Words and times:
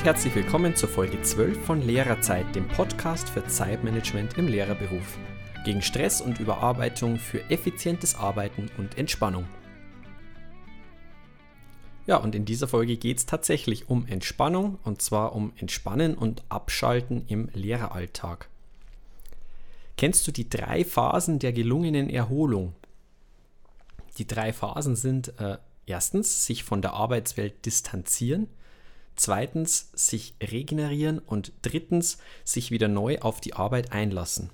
und 0.00 0.06
herzlich 0.06 0.34
willkommen 0.34 0.74
zur 0.74 0.88
Folge 0.88 1.20
12 1.20 1.62
von 1.62 1.82
Lehrerzeit, 1.82 2.54
dem 2.54 2.66
Podcast 2.68 3.28
für 3.28 3.46
Zeitmanagement 3.46 4.38
im 4.38 4.48
Lehrerberuf. 4.48 5.18
Gegen 5.66 5.82
Stress 5.82 6.22
und 6.22 6.40
Überarbeitung 6.40 7.18
für 7.18 7.42
effizientes 7.50 8.14
Arbeiten 8.14 8.70
und 8.78 8.96
Entspannung. 8.96 9.46
Ja, 12.06 12.16
und 12.16 12.34
in 12.34 12.46
dieser 12.46 12.66
Folge 12.66 12.96
geht 12.96 13.18
es 13.18 13.26
tatsächlich 13.26 13.90
um 13.90 14.06
Entspannung 14.06 14.78
und 14.84 15.02
zwar 15.02 15.34
um 15.34 15.52
Entspannen 15.58 16.14
und 16.14 16.44
Abschalten 16.48 17.26
im 17.26 17.50
Lehreralltag. 17.52 18.48
Kennst 19.98 20.26
du 20.26 20.32
die 20.32 20.48
drei 20.48 20.82
Phasen 20.82 21.38
der 21.40 21.52
gelungenen 21.52 22.08
Erholung? 22.08 22.72
Die 24.16 24.26
drei 24.26 24.54
Phasen 24.54 24.96
sind 24.96 25.38
äh, 25.38 25.58
erstens 25.84 26.46
sich 26.46 26.64
von 26.64 26.80
der 26.80 26.94
Arbeitswelt 26.94 27.66
distanzieren, 27.66 28.48
zweitens 29.20 29.90
sich 29.92 30.34
regenerieren 30.42 31.18
und 31.18 31.52
drittens 31.60 32.16
sich 32.42 32.70
wieder 32.70 32.88
neu 32.88 33.18
auf 33.18 33.38
die 33.38 33.52
Arbeit 33.52 33.92
einlassen. 33.92 34.48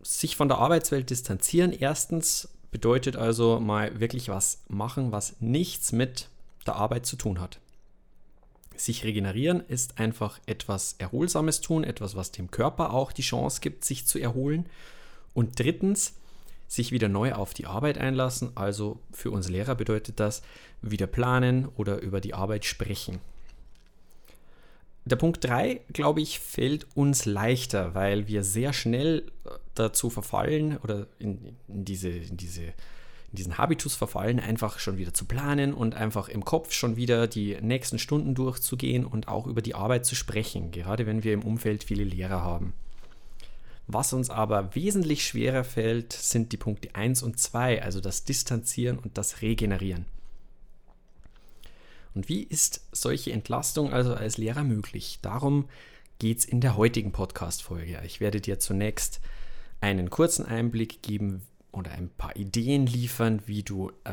Sich 0.00 0.36
von 0.36 0.48
der 0.48 0.56
Arbeitswelt 0.56 1.10
distanzieren, 1.10 1.72
erstens 1.72 2.48
bedeutet 2.70 3.14
also 3.14 3.60
mal 3.60 4.00
wirklich 4.00 4.30
was 4.30 4.62
machen, 4.68 5.12
was 5.12 5.36
nichts 5.40 5.92
mit 5.92 6.30
der 6.66 6.76
Arbeit 6.76 7.04
zu 7.04 7.16
tun 7.16 7.40
hat. 7.40 7.60
Sich 8.74 9.04
regenerieren 9.04 9.60
ist 9.68 9.98
einfach 9.98 10.40
etwas 10.46 10.94
Erholsames 10.96 11.60
tun, 11.60 11.84
etwas, 11.84 12.16
was 12.16 12.32
dem 12.32 12.50
Körper 12.50 12.94
auch 12.94 13.12
die 13.12 13.22
Chance 13.22 13.60
gibt, 13.60 13.84
sich 13.84 14.06
zu 14.06 14.18
erholen. 14.18 14.66
Und 15.34 15.58
drittens, 15.58 16.14
sich 16.68 16.92
wieder 16.92 17.08
neu 17.08 17.32
auf 17.32 17.54
die 17.54 17.66
Arbeit 17.66 17.98
einlassen. 17.98 18.50
Also 18.54 18.98
für 19.12 19.30
uns 19.30 19.48
Lehrer 19.48 19.74
bedeutet 19.74 20.20
das 20.20 20.42
wieder 20.82 21.06
planen 21.06 21.68
oder 21.76 22.00
über 22.00 22.20
die 22.20 22.34
Arbeit 22.34 22.64
sprechen. 22.64 23.20
Der 25.06 25.16
Punkt 25.16 25.44
3, 25.44 25.82
glaube 25.92 26.20
ich, 26.20 26.40
fällt 26.40 26.88
uns 26.96 27.26
leichter, 27.26 27.94
weil 27.94 28.26
wir 28.26 28.42
sehr 28.42 28.72
schnell 28.72 29.30
äh, 29.44 29.50
dazu 29.74 30.10
verfallen 30.10 30.78
oder 30.78 31.06
in, 31.20 31.56
in, 31.68 31.84
diese, 31.84 32.08
in, 32.08 32.36
diese, 32.36 32.62
in 32.64 32.72
diesen 33.34 33.56
Habitus 33.56 33.94
verfallen, 33.94 34.40
einfach 34.40 34.80
schon 34.80 34.98
wieder 34.98 35.14
zu 35.14 35.24
planen 35.24 35.74
und 35.74 35.94
einfach 35.94 36.28
im 36.28 36.44
Kopf 36.44 36.72
schon 36.72 36.96
wieder 36.96 37.28
die 37.28 37.56
nächsten 37.60 38.00
Stunden 38.00 38.34
durchzugehen 38.34 39.04
und 39.04 39.28
auch 39.28 39.46
über 39.46 39.62
die 39.62 39.76
Arbeit 39.76 40.04
zu 40.04 40.16
sprechen, 40.16 40.72
gerade 40.72 41.06
wenn 41.06 41.22
wir 41.22 41.34
im 41.34 41.44
Umfeld 41.44 41.84
viele 41.84 42.02
Lehrer 42.02 42.42
haben. 42.42 42.72
Was 43.86 44.12
uns 44.12 44.30
aber 44.30 44.74
wesentlich 44.74 45.24
schwerer 45.24 45.62
fällt, 45.62 46.12
sind 46.12 46.52
die 46.52 46.56
Punkte 46.56 46.94
1 46.94 47.22
und 47.22 47.38
2, 47.38 47.82
also 47.82 48.00
das 48.00 48.24
Distanzieren 48.24 48.98
und 48.98 49.16
das 49.16 49.42
Regenerieren. 49.42 50.06
Und 52.14 52.28
wie 52.28 52.42
ist 52.42 52.80
solche 52.92 53.30
Entlastung 53.30 53.92
also 53.92 54.14
als 54.14 54.38
Lehrer 54.38 54.64
möglich? 54.64 55.18
Darum 55.22 55.68
geht 56.18 56.38
es 56.38 56.44
in 56.44 56.60
der 56.60 56.76
heutigen 56.76 57.12
Podcast-Folge. 57.12 58.00
Ich 58.04 58.20
werde 58.20 58.40
dir 58.40 58.58
zunächst 58.58 59.20
einen 59.80 60.10
kurzen 60.10 60.46
Einblick 60.46 61.02
geben 61.02 61.42
oder 61.72 61.92
ein 61.92 62.08
paar 62.08 62.34
Ideen 62.34 62.86
liefern, 62.86 63.42
wie 63.46 63.62
du 63.62 63.90
äh, 64.04 64.12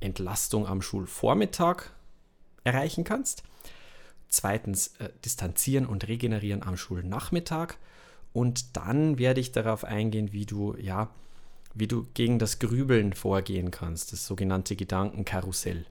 Entlastung 0.00 0.66
am 0.66 0.82
Schulvormittag 0.82 1.84
erreichen 2.64 3.04
kannst. 3.04 3.44
Zweitens 4.28 4.88
äh, 4.98 5.10
distanzieren 5.24 5.86
und 5.86 6.08
regenerieren 6.08 6.62
am 6.62 6.76
Schulnachmittag. 6.76 7.76
Und 8.32 8.76
dann 8.76 9.18
werde 9.18 9.40
ich 9.40 9.52
darauf 9.52 9.84
eingehen, 9.84 10.32
wie 10.32 10.46
du, 10.46 10.76
ja, 10.76 11.10
wie 11.74 11.86
du 11.86 12.06
gegen 12.14 12.38
das 12.38 12.58
Grübeln 12.58 13.12
vorgehen 13.12 13.70
kannst, 13.70 14.12
das 14.12 14.26
sogenannte 14.26 14.76
Gedankenkarussell. 14.76 15.86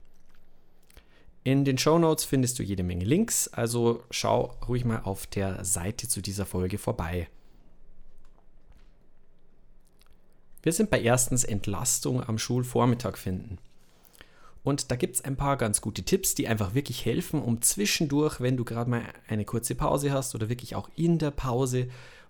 In 1.44 1.64
den 1.64 1.78
Show 1.78 1.98
Notes 1.98 2.24
findest 2.24 2.58
du 2.58 2.62
jede 2.62 2.82
Menge 2.82 3.04
Links, 3.04 3.48
also 3.48 4.02
schau 4.10 4.56
ruhig 4.66 4.84
mal 4.84 5.00
auf 5.00 5.26
der 5.26 5.64
Seite 5.64 6.08
zu 6.08 6.20
dieser 6.20 6.44
Folge 6.44 6.78
vorbei. 6.78 7.28
Wir 10.62 10.72
sind 10.72 10.90
bei 10.90 11.00
erstens 11.00 11.44
Entlastung 11.44 12.22
am 12.22 12.36
Schulvormittag 12.36 13.16
finden. 13.16 13.58
Und 14.64 14.90
da 14.90 14.96
gibt 14.96 15.14
es 15.14 15.24
ein 15.24 15.36
paar 15.36 15.56
ganz 15.56 15.80
gute 15.80 16.02
Tipps, 16.02 16.34
die 16.34 16.48
einfach 16.48 16.74
wirklich 16.74 17.06
helfen, 17.06 17.40
um 17.40 17.62
zwischendurch, 17.62 18.40
wenn 18.40 18.58
du 18.58 18.64
gerade 18.64 18.90
mal 18.90 19.02
eine 19.28 19.46
kurze 19.46 19.74
Pause 19.74 20.12
hast 20.12 20.34
oder 20.34 20.50
wirklich 20.50 20.74
auch 20.74 20.90
in 20.96 21.18
der 21.18 21.30
Pause 21.30 21.88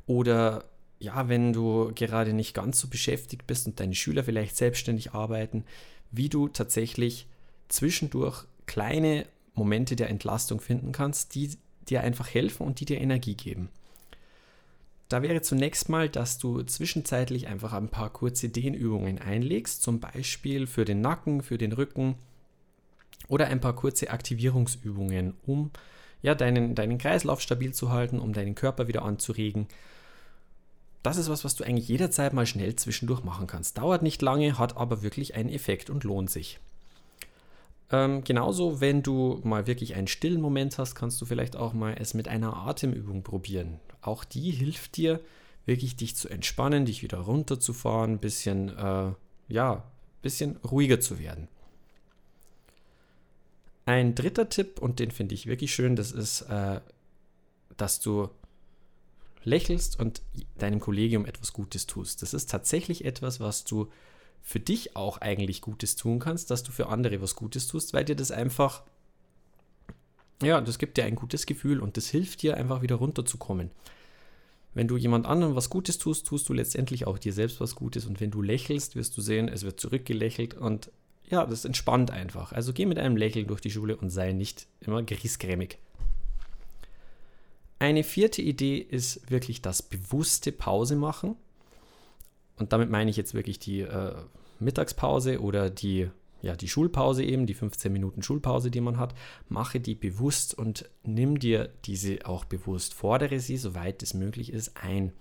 oder 0.08 0.64
ja, 0.98 1.28
wenn 1.28 1.52
du 1.52 1.92
gerade 1.94 2.32
nicht 2.32 2.54
ganz 2.54 2.80
so 2.80 2.88
beschäftigt 2.88 3.46
bist 3.46 3.66
und 3.66 3.78
deine 3.78 3.94
Schüler 3.94 4.24
vielleicht 4.24 4.56
selbstständig 4.56 5.12
arbeiten, 5.12 5.64
wie 6.10 6.28
du 6.28 6.48
tatsächlich 6.48 7.28
zwischendurch 7.69 8.44
kleine 8.66 9.26
Momente 9.54 9.94
der 9.96 10.08
Entlastung 10.08 10.60
finden 10.60 10.92
kannst, 10.92 11.34
die 11.34 11.50
dir 11.88 12.00
einfach 12.00 12.32
helfen 12.32 12.66
und 12.66 12.80
die 12.80 12.86
dir 12.86 13.00
Energie 13.00 13.34
geben. 13.34 13.69
Da 15.08 15.22
wäre 15.22 15.41
zunächst 15.42 15.88
mal, 15.88 16.08
dass 16.08 16.38
du 16.38 16.62
zwischenzeitlich 16.62 17.46
einfach 17.46 17.72
ein 17.75 17.88
paar 17.88 18.10
kurze 18.10 18.48
Dehnübungen 18.48 19.19
einlegst, 19.19 19.82
zum 19.82 20.00
Beispiel 20.00 20.66
für 20.66 20.84
den 20.84 21.00
Nacken, 21.00 21.42
für 21.42 21.58
den 21.58 21.72
Rücken 21.72 22.16
oder 23.28 23.46
ein 23.46 23.60
paar 23.60 23.75
kurze 23.75 24.10
Aktivierungsübungen, 24.10 25.34
um 25.46 25.70
ja, 26.22 26.34
deinen, 26.34 26.75
deinen 26.75 26.98
Kreislauf 26.98 27.40
stabil 27.40 27.72
zu 27.72 27.90
halten, 27.90 28.19
um 28.19 28.32
deinen 28.32 28.54
Körper 28.54 28.88
wieder 28.88 29.02
anzuregen 29.02 29.69
das 31.08 31.16
ist 31.16 31.30
was, 31.30 31.42
was 31.42 31.56
du 31.56 31.64
eigentlich 31.64 31.88
jederzeit 31.88 32.34
mal 32.34 32.44
schnell 32.44 32.76
zwischendurch 32.76 33.24
machen 33.24 33.46
kannst. 33.46 33.78
Dauert 33.78 34.02
nicht 34.02 34.20
lange, 34.20 34.58
hat 34.58 34.76
aber 34.76 35.02
wirklich 35.02 35.34
einen 35.34 35.48
Effekt 35.48 35.88
und 35.88 36.04
lohnt 36.04 36.28
sich. 36.28 36.60
Ähm, 37.91 38.22
genauso, 38.24 38.82
wenn 38.82 39.02
du 39.02 39.41
mal 39.42 39.66
wirklich 39.66 39.94
einen 39.94 40.06
stillen 40.06 40.42
Moment 40.42 40.76
hast, 40.76 40.94
kannst 40.94 41.19
du 41.22 41.24
vielleicht 41.24 41.56
auch 41.56 41.72
mal 41.72 41.96
es 41.98 42.12
mit 42.12 42.28
einer 42.28 42.54
Atemübung 42.58 43.22
probieren. 43.22 43.80
Auch 44.02 44.22
die 44.22 44.50
hilft 44.50 44.98
dir, 44.98 45.20
wirklich 45.64 45.96
dich 45.96 46.14
zu 46.14 46.28
entspannen, 46.28 46.84
dich 46.84 47.02
wieder 47.02 47.20
runterzufahren, 47.20 48.12
ein 48.12 48.19
bisschen, 48.19 48.76
äh, 48.76 49.12
ja, 49.48 49.84
bisschen 50.20 50.56
ruhiger 50.58 51.00
zu 51.00 51.19
werden. 51.19 51.48
Ein 53.86 54.14
dritter 54.14 54.50
Tipp, 54.50 54.78
und 54.78 54.98
den 54.98 55.10
finde 55.10 55.34
ich 55.34 55.46
wirklich 55.46 55.75
schön, 55.75 55.96
das 55.96 56.12
ist, 56.12 56.42
äh, 56.42 56.82
dass 57.78 58.00
du 58.00 58.28
lächelst 59.44 59.99
und 59.99 60.22
deinem 60.59 60.81
Kollegium 60.81 61.26
etwas 61.26 61.53
Gutes 61.53 61.87
tust. 61.87 62.22
Das 62.22 62.34
ist 62.34 62.50
tatsächlich 62.50 63.04
etwas, 63.04 63.41
was 63.41 63.65
du 63.65 63.88
für 64.43 64.60
dich 64.60 64.97
auch 64.97 65.19
eigentlich 65.19 65.60
Gutes 65.60 65.97
tun 65.97 66.19
kannst, 66.19 66.50
dass 66.50 66.62
du 66.62 66.72
für 66.72 66.88
andere 66.88 67.21
was 67.21 67.34
Gutes 67.34 67.66
tust, 67.66 67.93
weil 67.93 68.04
dir 68.04 68.16
das 68.16 68.31
einfach, 68.31 68.82
ja, 70.43 70.60
das 70.60 70.78
gibt 70.78 70.97
dir 70.97 71.04
ein 71.04 71.16
gutes 71.16 71.47
Gefühl 71.47 71.81
und 71.81 71.97
das 71.97 72.09
hilft 72.09 72.43
dir 72.43 72.56
einfach 72.56 72.82
wieder 72.82 72.97
runterzukommen. 72.97 73.71
Wenn 74.75 74.88
du 74.88 74.97
jemand 74.97 75.26
anderem 75.26 75.56
was 75.56 75.70
Gutes 75.70 75.99
tust, 75.99 76.26
tust 76.26 76.49
du 76.49 76.53
letztendlich 76.53 77.06
auch 77.06 77.19
dir 77.19 77.32
selbst 77.32 77.60
was 77.60 77.75
Gutes 77.75 78.06
und 78.06 78.20
wenn 78.20 78.31
du 78.31 78.43
lächelst, 78.43 78.97
wirst 78.97 79.16
du 79.16 79.20
sehen, 79.20 79.49
es 79.49 79.65
wird 79.65 79.81
zurückgelächelt 79.81 80.55
und 80.55 80.91
ja, 81.31 81.44
das 81.44 81.65
entspannt 81.65 82.10
einfach. 82.10 82.53
Also 82.53 82.72
geh 82.72 82.87
mit 82.87 82.99
einem 82.99 83.16
Lächeln 83.16 83.47
durch 83.47 83.60
die 83.60 83.70
Schule 83.70 83.97
und 83.97 84.10
sei 84.10 84.32
nicht 84.32 84.66
immer 84.81 85.03
griesgrämig. 85.03 85.78
Eine 87.78 88.02
vierte 88.02 88.42
Idee 88.42 88.78
ist 88.78 89.30
wirklich 89.30 89.62
das 89.62 89.82
bewusste 89.82 90.52
Pause 90.52 90.96
machen. 90.96 91.36
Und 92.56 92.72
damit 92.72 92.90
meine 92.90 93.10
ich 93.10 93.16
jetzt 93.16 93.34
wirklich 93.34 93.58
die 93.58 93.80
äh, 93.80 94.14
Mittagspause 94.58 95.40
oder 95.40 95.70
die, 95.70 96.10
ja, 96.42 96.56
die 96.56 96.68
Schulpause 96.68 97.22
eben, 97.22 97.46
die 97.46 97.54
15 97.54 97.92
Minuten 97.92 98.22
Schulpause, 98.22 98.70
die 98.70 98.80
man 98.80 98.98
hat. 98.98 99.14
Mache 99.48 99.78
die 99.78 99.94
bewusst 99.94 100.58
und 100.58 100.88
nimm 101.04 101.38
dir 101.38 101.70
diese 101.84 102.26
auch 102.26 102.44
bewusst, 102.44 102.94
fordere 102.94 103.38
sie, 103.38 103.56
soweit 103.56 104.02
es 104.02 104.12
möglich 104.12 104.52
ist, 104.52 104.76
ein. 104.76 105.12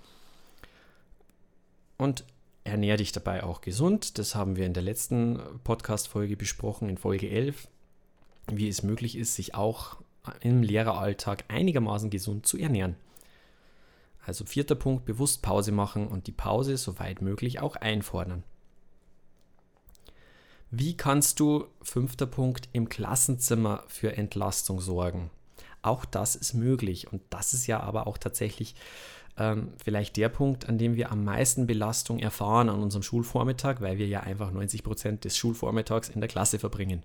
Und 1.98 2.26
ernähre 2.64 2.98
dich 2.98 3.12
dabei 3.12 3.44
auch 3.44 3.62
gesund. 3.62 4.18
Das 4.18 4.34
haben 4.36 4.56
wir 4.56 4.66
in 4.66 4.74
der 4.74 4.84
letzten 4.84 5.40
Podcast-Folge 5.64 6.36
besprochen, 6.36 6.90
in 6.90 6.98
Folge 6.98 7.30
11, 7.30 7.68
wie 8.52 8.68
es 8.68 8.82
möglich 8.82 9.16
ist, 9.16 9.36
sich 9.36 9.54
auch 9.54 9.98
im 10.42 10.64
Lehreralltag 10.64 11.46
einigermaßen 11.48 12.10
gesund 12.10 12.46
zu 12.46 12.58
ernähren. 12.58 12.96
Also 14.26 14.44
vierter 14.46 14.76
Punkt, 14.76 15.06
bewusst 15.06 15.42
Pause 15.42 15.72
machen 15.72 16.08
und 16.08 16.28
die 16.28 16.34
Pause 16.34 16.76
soweit 16.78 17.22
möglich 17.22 17.60
auch 17.60 17.78
einfordern. 17.78 18.44
Wie 20.70 20.98
kannst 20.98 21.40
du, 21.40 21.68
fünfter 21.82 22.26
Punkt, 22.26 22.68
im 22.74 22.90
Klassenzimmer 22.90 23.86
für 23.88 24.18
Entlastung 24.18 24.82
sorgen? 24.82 25.30
Auch 25.82 26.04
das 26.04 26.36
ist 26.36 26.54
möglich 26.54 27.12
und 27.12 27.22
das 27.30 27.54
ist 27.54 27.68
ja 27.68 27.80
aber 27.80 28.06
auch 28.06 28.18
tatsächlich 28.18 28.76
ähm, 29.38 29.72
vielleicht 29.82 30.18
der 30.18 30.28
Punkt, 30.28 30.68
an 30.68 30.78
dem 30.78 30.96
wir 30.96 31.12
am 31.12 31.24
meisten 31.24 31.68
Belastung 31.68 32.20
erfahren 32.20 32.70
an 32.70 32.82
unserem 32.82 33.04
Schulvormittag, 33.04 33.80
weil 33.80 33.98
wir 33.98 34.08
ja 34.08 34.22
einfach 34.22 34.52
90 34.52 34.84
Prozent 34.84 35.24
des 35.24 35.38
Schulvormittags 35.38 36.10
in 36.10 36.20
der 36.20 36.28
Klasse 36.28 36.60
verbringen. 36.60 37.04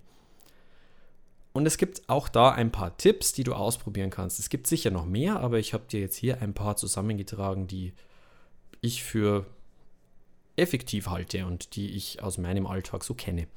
Und 1.53 1.67
es 1.67 1.77
gibt 1.77 2.09
auch 2.09 2.29
da 2.29 2.51
ein 2.51 2.71
paar 2.71 2.97
Tipps, 2.97 3.31
die 3.31 3.43
du 3.43 3.53
ausprobieren 3.53 4.09
kannst. 4.09 4.39
Es 4.39 4.49
gibt 4.49 4.65
sicher 4.65 4.89
noch 4.89 5.05
mehr, 5.05 5.39
aber 5.39 5.59
ich 5.59 5.73
habe 5.73 5.85
dir 5.87 5.99
jetzt 5.99 6.15
hier 6.15 6.41
ein 6.41 6.55
paar 6.55 6.75
zusammengetragen, 6.75 7.67
die 7.67 7.93
ich 8.81 9.03
für 9.03 9.45
effektiv 10.55 11.07
halte 11.07 11.45
und 11.45 11.75
die 11.75 11.91
ich 11.91 12.23
aus 12.23 12.39
meinem 12.39 12.65
Alltag 12.65 13.03
so 13.03 13.13
kenne. 13.13 13.47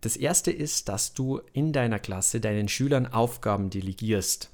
Das 0.00 0.16
erste 0.16 0.50
ist, 0.50 0.88
dass 0.88 1.12
du 1.12 1.40
in 1.52 1.72
deiner 1.72 1.98
Klasse 1.98 2.40
deinen 2.40 2.68
Schülern 2.68 3.06
Aufgaben 3.06 3.70
delegierst, 3.70 4.50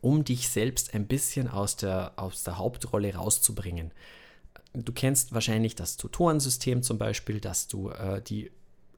um 0.00 0.24
dich 0.24 0.48
selbst 0.48 0.94
ein 0.94 1.06
bisschen 1.06 1.48
aus 1.48 1.76
der, 1.76 2.12
aus 2.16 2.44
der 2.44 2.58
Hauptrolle 2.58 3.14
rauszubringen. 3.14 3.92
Du 4.74 4.92
kennst 4.92 5.32
wahrscheinlich 5.32 5.74
das 5.74 5.96
Tutorensystem 5.96 6.82
zum 6.82 6.98
Beispiel, 6.98 7.40
dass 7.40 7.66
du 7.66 7.90
äh, 7.90 8.22
die 8.22 8.50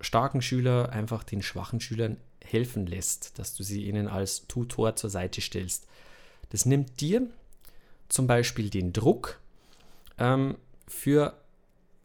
starken 0.04 0.42
Schüler 0.42 0.90
einfach 0.90 1.24
den 1.24 1.42
schwachen 1.42 1.80
Schülern 1.80 2.18
helfen 2.42 2.86
lässt, 2.86 3.38
dass 3.38 3.54
du 3.54 3.62
sie 3.62 3.84
ihnen 3.84 4.06
als 4.08 4.46
Tutor 4.46 4.96
zur 4.96 5.10
Seite 5.10 5.40
stellst. 5.40 5.86
Das 6.50 6.66
nimmt 6.66 7.00
dir 7.00 7.26
zum 8.08 8.26
Beispiel 8.26 8.70
den 8.70 8.92
Druck, 8.92 9.40
ähm, 10.18 10.56
für 10.86 11.34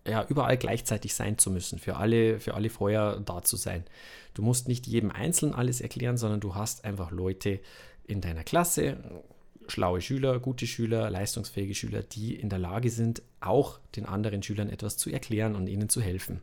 ja, 0.07 0.25
überall 0.27 0.57
gleichzeitig 0.57 1.13
sein 1.13 1.37
zu 1.37 1.51
müssen, 1.51 1.77
für 1.77 1.97
alle, 1.97 2.39
für 2.39 2.53
alle 2.53 2.69
Feuer 2.69 3.21
da 3.23 3.41
zu 3.43 3.57
sein. 3.57 3.83
Du 4.33 4.41
musst 4.41 4.67
nicht 4.67 4.87
jedem 4.87 5.11
Einzelnen 5.11 5.53
alles 5.53 5.81
erklären, 5.81 6.17
sondern 6.17 6.39
du 6.39 6.55
hast 6.55 6.85
einfach 6.85 7.11
Leute 7.11 7.59
in 8.07 8.21
deiner 8.21 8.43
Klasse, 8.43 8.97
schlaue 9.67 10.01
Schüler, 10.01 10.39
gute 10.39 10.65
Schüler, 10.65 11.09
leistungsfähige 11.09 11.75
Schüler, 11.75 12.01
die 12.01 12.35
in 12.35 12.49
der 12.49 12.59
Lage 12.59 12.89
sind, 12.89 13.21
auch 13.39 13.79
den 13.95 14.05
anderen 14.05 14.41
Schülern 14.41 14.69
etwas 14.69 14.97
zu 14.97 15.11
erklären 15.11 15.55
und 15.55 15.67
ihnen 15.67 15.89
zu 15.89 16.01
helfen. 16.01 16.41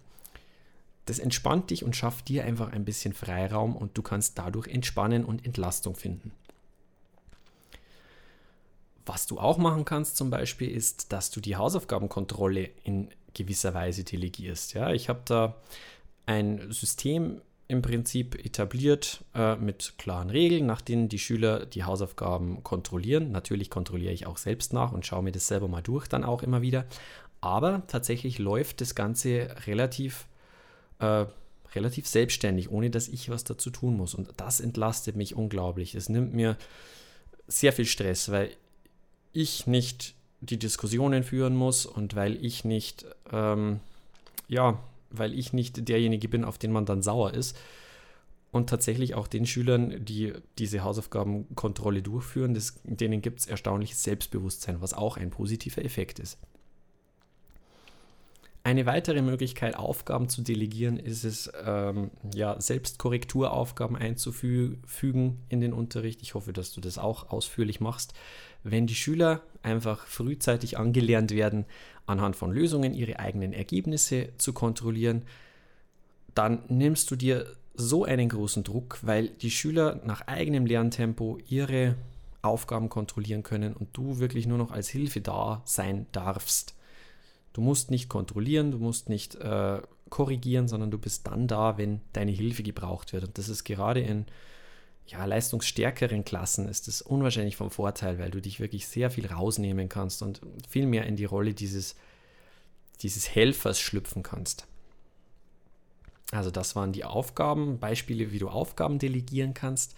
Das 1.06 1.18
entspannt 1.18 1.70
dich 1.70 1.84
und 1.84 1.96
schafft 1.96 2.28
dir 2.28 2.44
einfach 2.44 2.72
ein 2.72 2.84
bisschen 2.84 3.12
Freiraum 3.12 3.76
und 3.76 3.96
du 3.96 4.02
kannst 4.02 4.38
dadurch 4.38 4.68
entspannen 4.68 5.24
und 5.24 5.44
Entlastung 5.44 5.94
finden. 5.94 6.32
Was 9.06 9.26
du 9.26 9.38
auch 9.38 9.56
machen 9.56 9.84
kannst 9.84 10.16
zum 10.16 10.30
Beispiel 10.30 10.68
ist, 10.68 11.12
dass 11.12 11.30
du 11.30 11.40
die 11.40 11.56
Hausaufgabenkontrolle 11.56 12.68
in 12.82 13.08
gewisser 13.34 13.72
Weise 13.72 14.02
delegierst. 14.02 14.74
Ja, 14.74 14.92
ich 14.92 15.08
habe 15.08 15.20
da 15.24 15.54
ein 16.26 16.72
System 16.72 17.40
im 17.68 17.82
Prinzip 17.82 18.44
etabliert 18.44 19.24
äh, 19.34 19.56
mit 19.56 19.94
klaren 19.98 20.30
Regeln, 20.30 20.66
nach 20.66 20.80
denen 20.80 21.08
die 21.08 21.18
Schüler 21.18 21.66
die 21.66 21.84
Hausaufgaben 21.84 22.62
kontrollieren. 22.62 23.32
Natürlich 23.32 23.70
kontrolliere 23.70 24.12
ich 24.12 24.26
auch 24.26 24.38
selbst 24.38 24.72
nach 24.72 24.92
und 24.92 25.04
schaue 25.04 25.22
mir 25.22 25.32
das 25.32 25.48
selber 25.48 25.68
mal 25.68 25.82
durch, 25.82 26.06
dann 26.06 26.24
auch 26.24 26.42
immer 26.42 26.62
wieder. 26.62 26.86
Aber 27.40 27.82
tatsächlich 27.88 28.38
läuft 28.38 28.80
das 28.80 28.94
Ganze 28.94 29.48
relativ, 29.66 30.26
äh, 30.98 31.26
relativ 31.74 32.06
selbstständig, 32.06 32.70
ohne 32.70 32.90
dass 32.90 33.08
ich 33.08 33.28
was 33.28 33.44
dazu 33.44 33.70
tun 33.70 33.96
muss. 33.96 34.14
Und 34.14 34.28
das 34.36 34.60
entlastet 34.60 35.16
mich 35.16 35.34
unglaublich. 35.34 35.94
Es 35.94 36.08
nimmt 36.08 36.34
mir 36.34 36.56
sehr 37.46 37.72
viel 37.72 37.86
Stress, 37.86 38.30
weil 38.30 38.50
ich 39.32 39.66
nicht 39.66 40.14
die 40.40 40.58
Diskussionen 40.58 41.22
führen 41.22 41.54
muss 41.54 41.86
und 41.86 42.14
weil 42.14 42.42
ich 42.44 42.64
nicht, 42.64 43.04
ähm, 43.32 43.80
ja, 44.48 44.82
weil 45.10 45.34
ich 45.34 45.52
nicht 45.52 45.88
derjenige 45.88 46.28
bin, 46.28 46.44
auf 46.44 46.58
den 46.58 46.72
man 46.72 46.86
dann 46.86 47.02
sauer 47.02 47.34
ist. 47.34 47.56
Und 48.52 48.70
tatsächlich 48.70 49.14
auch 49.14 49.26
den 49.26 49.44
Schülern, 49.44 50.04
die 50.04 50.32
diese 50.58 50.82
Hausaufgabenkontrolle 50.82 52.00
durchführen, 52.00 52.54
das, 52.54 52.80
denen 52.84 53.20
gibt 53.20 53.40
es 53.40 53.46
erstaunliches 53.46 54.02
Selbstbewusstsein, 54.02 54.80
was 54.80 54.94
auch 54.94 55.18
ein 55.18 55.30
positiver 55.30 55.84
Effekt 55.84 56.18
ist. 56.18 56.38
Eine 58.66 58.84
weitere 58.84 59.22
Möglichkeit, 59.22 59.76
Aufgaben 59.76 60.28
zu 60.28 60.42
delegieren, 60.42 60.98
ist 60.98 61.22
es, 61.22 61.48
ähm, 61.64 62.10
ja, 62.34 62.60
Selbstkorrekturaufgaben 62.60 63.96
einzufügen 63.96 65.38
in 65.48 65.60
den 65.60 65.72
Unterricht. 65.72 66.20
Ich 66.20 66.34
hoffe, 66.34 66.52
dass 66.52 66.72
du 66.72 66.80
das 66.80 66.98
auch 66.98 67.30
ausführlich 67.30 67.80
machst. 67.80 68.12
Wenn 68.64 68.88
die 68.88 68.96
Schüler 68.96 69.42
einfach 69.62 70.08
frühzeitig 70.08 70.78
angelernt 70.78 71.30
werden, 71.30 71.64
anhand 72.06 72.34
von 72.34 72.50
Lösungen 72.50 72.92
ihre 72.92 73.20
eigenen 73.20 73.52
Ergebnisse 73.52 74.30
zu 74.36 74.52
kontrollieren, 74.52 75.22
dann 76.34 76.64
nimmst 76.66 77.08
du 77.12 77.14
dir 77.14 77.46
so 77.74 78.04
einen 78.04 78.28
großen 78.28 78.64
Druck, 78.64 78.98
weil 79.02 79.28
die 79.28 79.52
Schüler 79.52 80.00
nach 80.04 80.22
eigenem 80.22 80.66
Lerntempo 80.66 81.38
ihre 81.46 81.94
Aufgaben 82.42 82.88
kontrollieren 82.88 83.44
können 83.44 83.74
und 83.74 83.96
du 83.96 84.18
wirklich 84.18 84.48
nur 84.48 84.58
noch 84.58 84.72
als 84.72 84.88
Hilfe 84.88 85.20
da 85.20 85.62
sein 85.64 86.06
darfst. 86.10 86.74
Du 87.56 87.62
musst 87.62 87.90
nicht 87.90 88.10
kontrollieren, 88.10 88.70
du 88.70 88.76
musst 88.76 89.08
nicht 89.08 89.34
äh, 89.36 89.80
korrigieren, 90.10 90.68
sondern 90.68 90.90
du 90.90 90.98
bist 90.98 91.26
dann 91.26 91.48
da, 91.48 91.78
wenn 91.78 92.02
deine 92.12 92.30
Hilfe 92.30 92.62
gebraucht 92.62 93.14
wird. 93.14 93.24
Und 93.24 93.38
das 93.38 93.48
ist 93.48 93.64
gerade 93.64 94.00
in 94.00 94.26
ja, 95.06 95.24
leistungsstärkeren 95.24 96.22
Klassen 96.22 96.68
ist 96.68 96.86
das 96.86 97.00
unwahrscheinlich 97.00 97.56
vom 97.56 97.70
Vorteil, 97.70 98.18
weil 98.18 98.30
du 98.30 98.42
dich 98.42 98.60
wirklich 98.60 98.86
sehr 98.86 99.10
viel 99.10 99.26
rausnehmen 99.26 99.88
kannst 99.88 100.20
und 100.20 100.42
viel 100.68 100.84
mehr 100.84 101.06
in 101.06 101.16
die 101.16 101.24
Rolle 101.24 101.54
dieses, 101.54 101.96
dieses 103.00 103.34
Helfers 103.34 103.80
schlüpfen 103.80 104.22
kannst. 104.22 104.66
Also 106.32 106.50
das 106.50 106.76
waren 106.76 106.92
die 106.92 107.06
Aufgaben, 107.06 107.78
Beispiele, 107.78 108.32
wie 108.32 108.38
du 108.38 108.50
Aufgaben 108.50 108.98
delegieren 108.98 109.54
kannst. 109.54 109.96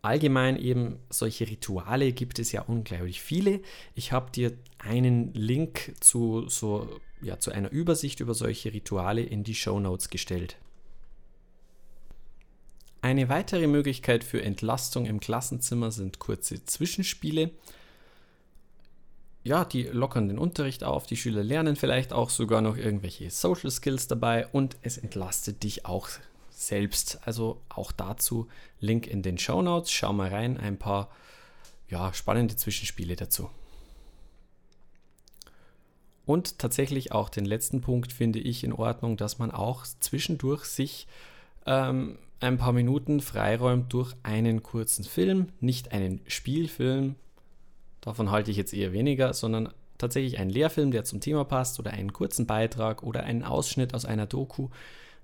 Allgemein 0.00 0.56
eben 0.56 1.00
solche 1.10 1.48
Rituale 1.48 2.12
gibt 2.12 2.38
es 2.38 2.52
ja 2.52 2.62
unglaublich 2.62 3.20
viele. 3.20 3.60
Ich 3.94 4.12
habe 4.12 4.30
dir 4.30 4.56
einen 4.78 5.34
Link 5.34 5.94
zu, 6.00 6.48
so, 6.48 7.00
ja, 7.20 7.40
zu 7.40 7.50
einer 7.50 7.70
Übersicht 7.70 8.20
über 8.20 8.34
solche 8.34 8.72
Rituale 8.72 9.22
in 9.22 9.42
die 9.42 9.56
Show 9.56 9.80
Notes 9.80 10.08
gestellt. 10.08 10.56
Eine 13.00 13.28
weitere 13.28 13.66
Möglichkeit 13.66 14.22
für 14.22 14.42
Entlastung 14.42 15.06
im 15.06 15.18
Klassenzimmer 15.18 15.90
sind 15.90 16.18
kurze 16.18 16.64
Zwischenspiele. 16.64 17.50
Ja, 19.44 19.64
die 19.64 19.84
lockern 19.84 20.28
den 20.28 20.38
Unterricht 20.38 20.84
auf, 20.84 21.06
die 21.06 21.16
Schüler 21.16 21.42
lernen 21.42 21.76
vielleicht 21.76 22.12
auch 22.12 22.30
sogar 22.30 22.60
noch 22.60 22.76
irgendwelche 22.76 23.30
Social 23.30 23.70
Skills 23.70 24.08
dabei 24.08 24.46
und 24.48 24.76
es 24.82 24.98
entlastet 24.98 25.62
dich 25.62 25.86
auch 25.86 26.08
selbst. 26.66 27.20
Also 27.24 27.60
auch 27.68 27.92
dazu 27.92 28.48
Link 28.80 29.06
in 29.06 29.22
den 29.22 29.38
Show 29.38 29.62
Notes. 29.62 29.90
Schau 29.90 30.12
mal 30.12 30.28
rein, 30.28 30.58
ein 30.58 30.78
paar 30.78 31.10
ja, 31.88 32.12
spannende 32.12 32.56
Zwischenspiele 32.56 33.16
dazu. 33.16 33.50
Und 36.26 36.58
tatsächlich 36.58 37.12
auch 37.12 37.30
den 37.30 37.46
letzten 37.46 37.80
Punkt 37.80 38.12
finde 38.12 38.38
ich 38.38 38.62
in 38.62 38.74
Ordnung, 38.74 39.16
dass 39.16 39.38
man 39.38 39.50
auch 39.50 39.86
zwischendurch 40.00 40.64
sich 40.66 41.06
ähm, 41.64 42.18
ein 42.40 42.58
paar 42.58 42.72
Minuten 42.72 43.20
freiräumt 43.20 43.92
durch 43.92 44.14
einen 44.22 44.62
kurzen 44.62 45.04
Film, 45.04 45.48
nicht 45.60 45.92
einen 45.92 46.20
Spielfilm, 46.26 47.16
davon 48.02 48.30
halte 48.30 48.50
ich 48.50 48.56
jetzt 48.56 48.74
eher 48.74 48.92
weniger, 48.92 49.32
sondern 49.32 49.72
tatsächlich 49.96 50.38
einen 50.38 50.50
Lehrfilm, 50.50 50.90
der 50.90 51.04
zum 51.04 51.20
Thema 51.20 51.44
passt 51.44 51.78
oder 51.80 51.92
einen 51.92 52.12
kurzen 52.12 52.46
Beitrag 52.46 53.02
oder 53.02 53.24
einen 53.24 53.42
Ausschnitt 53.42 53.94
aus 53.94 54.04
einer 54.04 54.26
Doku. 54.26 54.68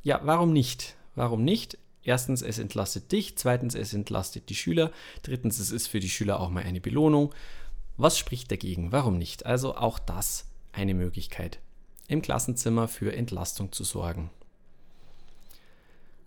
Ja, 0.02 0.20
warum 0.24 0.52
nicht? 0.52 0.96
Warum 1.14 1.44
nicht? 1.44 1.78
Erstens, 2.02 2.42
es 2.42 2.58
entlastet 2.58 3.10
dich. 3.12 3.36
Zweitens, 3.36 3.74
es 3.74 3.94
entlastet 3.94 4.48
die 4.50 4.54
Schüler. 4.54 4.92
Drittens, 5.22 5.58
es 5.58 5.70
ist 5.70 5.86
für 5.86 6.00
die 6.00 6.10
Schüler 6.10 6.40
auch 6.40 6.50
mal 6.50 6.62
eine 6.62 6.80
Belohnung. 6.80 7.34
Was 7.96 8.18
spricht 8.18 8.50
dagegen? 8.50 8.92
Warum 8.92 9.18
nicht? 9.18 9.46
Also 9.46 9.76
auch 9.76 9.98
das 9.98 10.46
eine 10.72 10.94
Möglichkeit, 10.94 11.60
im 12.08 12.20
Klassenzimmer 12.20 12.88
für 12.88 13.14
Entlastung 13.14 13.72
zu 13.72 13.84
sorgen. 13.84 14.30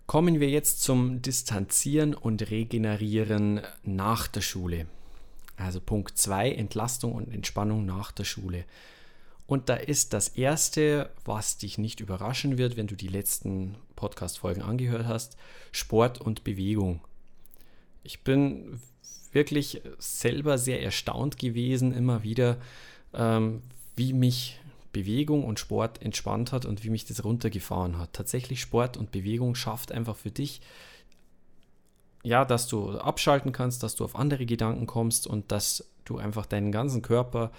Kommen 0.06 0.40
wir 0.40 0.48
jetzt 0.48 0.82
zum 0.82 1.20
Distanzieren 1.20 2.14
und 2.14 2.50
Regenerieren 2.50 3.60
nach 3.82 4.26
der 4.26 4.40
Schule. 4.40 4.86
Also 5.58 5.80
Punkt 5.80 6.16
2, 6.16 6.52
Entlastung 6.52 7.12
und 7.12 7.30
Entspannung 7.30 7.84
nach 7.84 8.10
der 8.12 8.24
Schule. 8.24 8.64
Und 9.48 9.70
da 9.70 9.76
ist 9.76 10.12
das 10.12 10.28
Erste, 10.28 11.08
was 11.24 11.56
dich 11.56 11.78
nicht 11.78 12.00
überraschen 12.00 12.58
wird, 12.58 12.76
wenn 12.76 12.86
du 12.86 12.94
die 12.94 13.08
letzten 13.08 13.76
Podcast-Folgen 13.96 14.60
angehört 14.60 15.06
hast, 15.06 15.38
Sport 15.72 16.20
und 16.20 16.44
Bewegung. 16.44 17.00
Ich 18.02 18.22
bin 18.24 18.78
wirklich 19.32 19.80
selber 19.98 20.58
sehr 20.58 20.82
erstaunt 20.82 21.38
gewesen, 21.38 21.94
immer 21.94 22.22
wieder, 22.22 22.58
ähm, 23.14 23.62
wie 23.96 24.12
mich 24.12 24.60
Bewegung 24.92 25.44
und 25.44 25.58
Sport 25.58 26.02
entspannt 26.02 26.52
hat 26.52 26.66
und 26.66 26.84
wie 26.84 26.90
mich 26.90 27.06
das 27.06 27.24
runtergefahren 27.24 27.96
hat. 27.96 28.12
Tatsächlich 28.12 28.60
Sport 28.60 28.98
und 28.98 29.12
Bewegung 29.12 29.54
schafft 29.54 29.92
einfach 29.92 30.16
für 30.16 30.30
dich, 30.30 30.60
ja, 32.22 32.44
dass 32.44 32.68
du 32.68 32.98
abschalten 32.98 33.52
kannst, 33.52 33.82
dass 33.82 33.96
du 33.96 34.04
auf 34.04 34.14
andere 34.14 34.44
Gedanken 34.44 34.86
kommst 34.86 35.26
und 35.26 35.50
dass 35.52 35.88
du 36.04 36.18
einfach 36.18 36.44
deinen 36.44 36.70
ganzen 36.70 37.00
Körper 37.00 37.50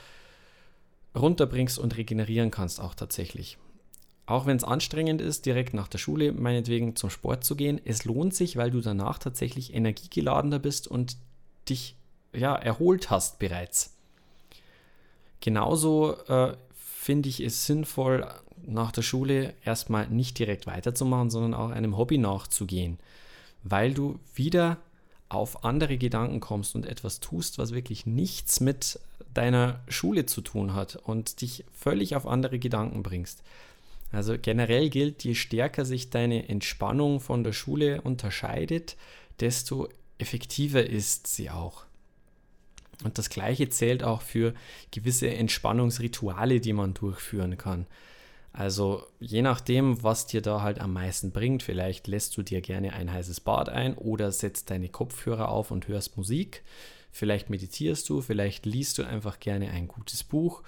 runterbringst 1.15 1.79
und 1.79 1.97
regenerieren 1.97 2.51
kannst 2.51 2.79
auch 2.79 2.95
tatsächlich. 2.95 3.57
Auch 4.25 4.45
wenn 4.45 4.57
es 4.57 4.63
anstrengend 4.63 5.21
ist, 5.21 5.47
direkt 5.47 5.73
nach 5.73 5.87
der 5.87 5.97
Schule 5.97 6.31
meinetwegen 6.31 6.95
zum 6.95 7.09
Sport 7.09 7.43
zu 7.43 7.55
gehen, 7.55 7.81
es 7.83 8.05
lohnt 8.05 8.35
sich, 8.35 8.57
weil 8.57 8.69
du 8.69 8.79
danach 8.79 9.17
tatsächlich 9.17 9.73
energiegeladener 9.73 10.59
bist 10.59 10.87
und 10.87 11.17
dich 11.67 11.95
ja 12.31 12.55
erholt 12.55 13.09
hast 13.09 13.39
bereits. 13.39 13.95
Genauso 15.41 16.15
äh, 16.27 16.55
finde 16.75 17.29
ich 17.29 17.39
es 17.39 17.65
sinnvoll, 17.65 18.27
nach 18.65 18.91
der 18.91 19.01
Schule 19.01 19.53
erstmal 19.63 20.07
nicht 20.09 20.37
direkt 20.37 20.67
weiterzumachen, 20.67 21.29
sondern 21.29 21.53
auch 21.53 21.71
einem 21.71 21.97
Hobby 21.97 22.17
nachzugehen, 22.17 22.99
weil 23.63 23.93
du 23.93 24.19
wieder 24.35 24.77
auf 25.27 25.63
andere 25.63 25.97
Gedanken 25.97 26.39
kommst 26.39 26.75
und 26.75 26.85
etwas 26.85 27.19
tust, 27.19 27.57
was 27.57 27.73
wirklich 27.73 28.05
nichts 28.05 28.59
mit 28.59 28.99
deiner 29.33 29.81
Schule 29.88 30.25
zu 30.25 30.41
tun 30.41 30.74
hat 30.74 30.95
und 30.95 31.41
dich 31.41 31.65
völlig 31.71 32.15
auf 32.15 32.25
andere 32.25 32.59
Gedanken 32.59 33.03
bringst. 33.03 33.43
Also 34.12 34.36
generell 34.41 34.89
gilt, 34.89 35.24
je 35.24 35.36
stärker 35.36 35.86
sich 35.86 36.09
deine 36.09 36.50
Entspannung 36.50 37.19
von 37.19 37.43
der 37.43 37.53
Schule 37.53 38.01
unterscheidet, 38.01 38.98
desto 39.39 39.88
effektiver 40.17 40.86
ist 40.86 41.27
sie 41.27 41.50
auch. 41.50 41.86
Und 43.03 43.17
das 43.17 43.29
gleiche 43.29 43.69
zählt 43.69 44.03
auch 44.03 44.21
für 44.21 44.53
gewisse 44.91 45.29
Entspannungsrituale, 45.29 46.59
die 46.59 46.74
man 46.74 46.93
durchführen 46.93 47.57
kann. 47.57 47.86
Also 48.51 49.03
je 49.19 49.41
nachdem, 49.41 50.03
was 50.03 50.27
dir 50.27 50.41
da 50.41 50.62
halt 50.62 50.79
am 50.79 50.91
meisten 50.91 51.31
bringt, 51.31 51.63
vielleicht 51.63 52.07
lässt 52.07 52.36
du 52.36 52.41
dir 52.41 52.62
gerne 52.62 52.93
ein 52.93 53.12
heißes 53.12 53.41
Bad 53.41 53.69
ein 53.69 53.93
oder 53.93 54.31
setzt 54.31 54.69
deine 54.69 54.89
Kopfhörer 54.89 55.50
auf 55.50 55.71
und 55.71 55.88
hörst 55.88 56.17
Musik. 56.17 56.63
Vielleicht 57.11 57.49
meditierst 57.49 58.07
du, 58.09 58.21
vielleicht 58.21 58.65
liest 58.65 58.97
du 58.97 59.03
einfach 59.03 59.39
gerne 59.39 59.71
ein 59.71 59.87
gutes 59.87 60.23
Buch. 60.23 60.63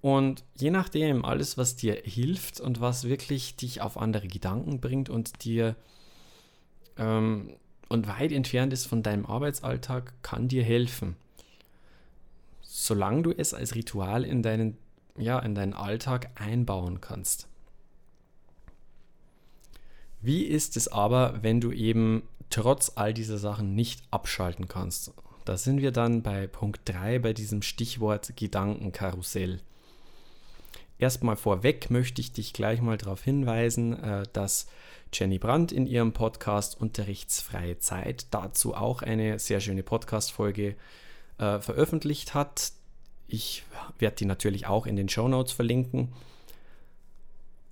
Und 0.00 0.44
je 0.54 0.70
nachdem, 0.70 1.24
alles, 1.24 1.58
was 1.58 1.76
dir 1.76 2.00
hilft 2.04 2.60
und 2.60 2.80
was 2.80 3.04
wirklich 3.04 3.56
dich 3.56 3.80
auf 3.80 3.98
andere 3.98 4.28
Gedanken 4.28 4.80
bringt 4.80 5.08
und 5.08 5.44
dir 5.44 5.74
ähm, 6.96 7.56
und 7.88 8.08
weit 8.08 8.32
entfernt 8.32 8.72
ist 8.72 8.86
von 8.86 9.02
deinem 9.02 9.26
Arbeitsalltag, 9.26 10.12
kann 10.22 10.48
dir 10.48 10.64
helfen. 10.64 11.16
Solange 12.60 13.22
du 13.22 13.30
es 13.32 13.54
als 13.54 13.74
Ritual 13.74 14.24
in 14.24 14.42
deinen, 14.42 14.76
ja, 15.16 15.38
in 15.38 15.54
deinen 15.54 15.72
Alltag 15.72 16.30
einbauen 16.34 17.00
kannst. 17.00 17.48
Wie 20.20 20.44
ist 20.44 20.76
es 20.76 20.88
aber, 20.88 21.42
wenn 21.42 21.60
du 21.60 21.70
eben 21.70 22.22
trotz 22.50 22.92
all 22.96 23.14
dieser 23.14 23.38
Sachen 23.38 23.74
nicht 23.74 24.02
abschalten 24.10 24.66
kannst? 24.66 25.12
Da 25.46 25.56
sind 25.56 25.80
wir 25.80 25.92
dann 25.92 26.22
bei 26.22 26.48
Punkt 26.48 26.80
3 26.86 27.20
bei 27.20 27.32
diesem 27.32 27.62
Stichwort 27.62 28.32
Gedankenkarussell. 28.34 29.60
Erstmal 30.98 31.36
vorweg 31.36 31.88
möchte 31.88 32.20
ich 32.20 32.32
dich 32.32 32.52
gleich 32.52 32.80
mal 32.80 32.96
darauf 32.96 33.22
hinweisen, 33.22 33.92
äh, 34.02 34.24
dass 34.32 34.66
Jenny 35.12 35.38
Brandt 35.38 35.70
in 35.70 35.86
ihrem 35.86 36.12
Podcast 36.12 36.80
Unterrichtsfreie 36.80 37.78
Zeit 37.78 38.26
dazu 38.32 38.74
auch 38.74 39.02
eine 39.02 39.38
sehr 39.38 39.60
schöne 39.60 39.84
Podcast-Folge 39.84 40.74
äh, 41.38 41.60
veröffentlicht 41.60 42.34
hat. 42.34 42.72
Ich 43.28 43.62
werde 44.00 44.16
die 44.16 44.24
natürlich 44.24 44.66
auch 44.66 44.84
in 44.84 44.96
den 44.96 45.08
Show 45.08 45.28
Notes 45.28 45.52
verlinken. 45.52 46.12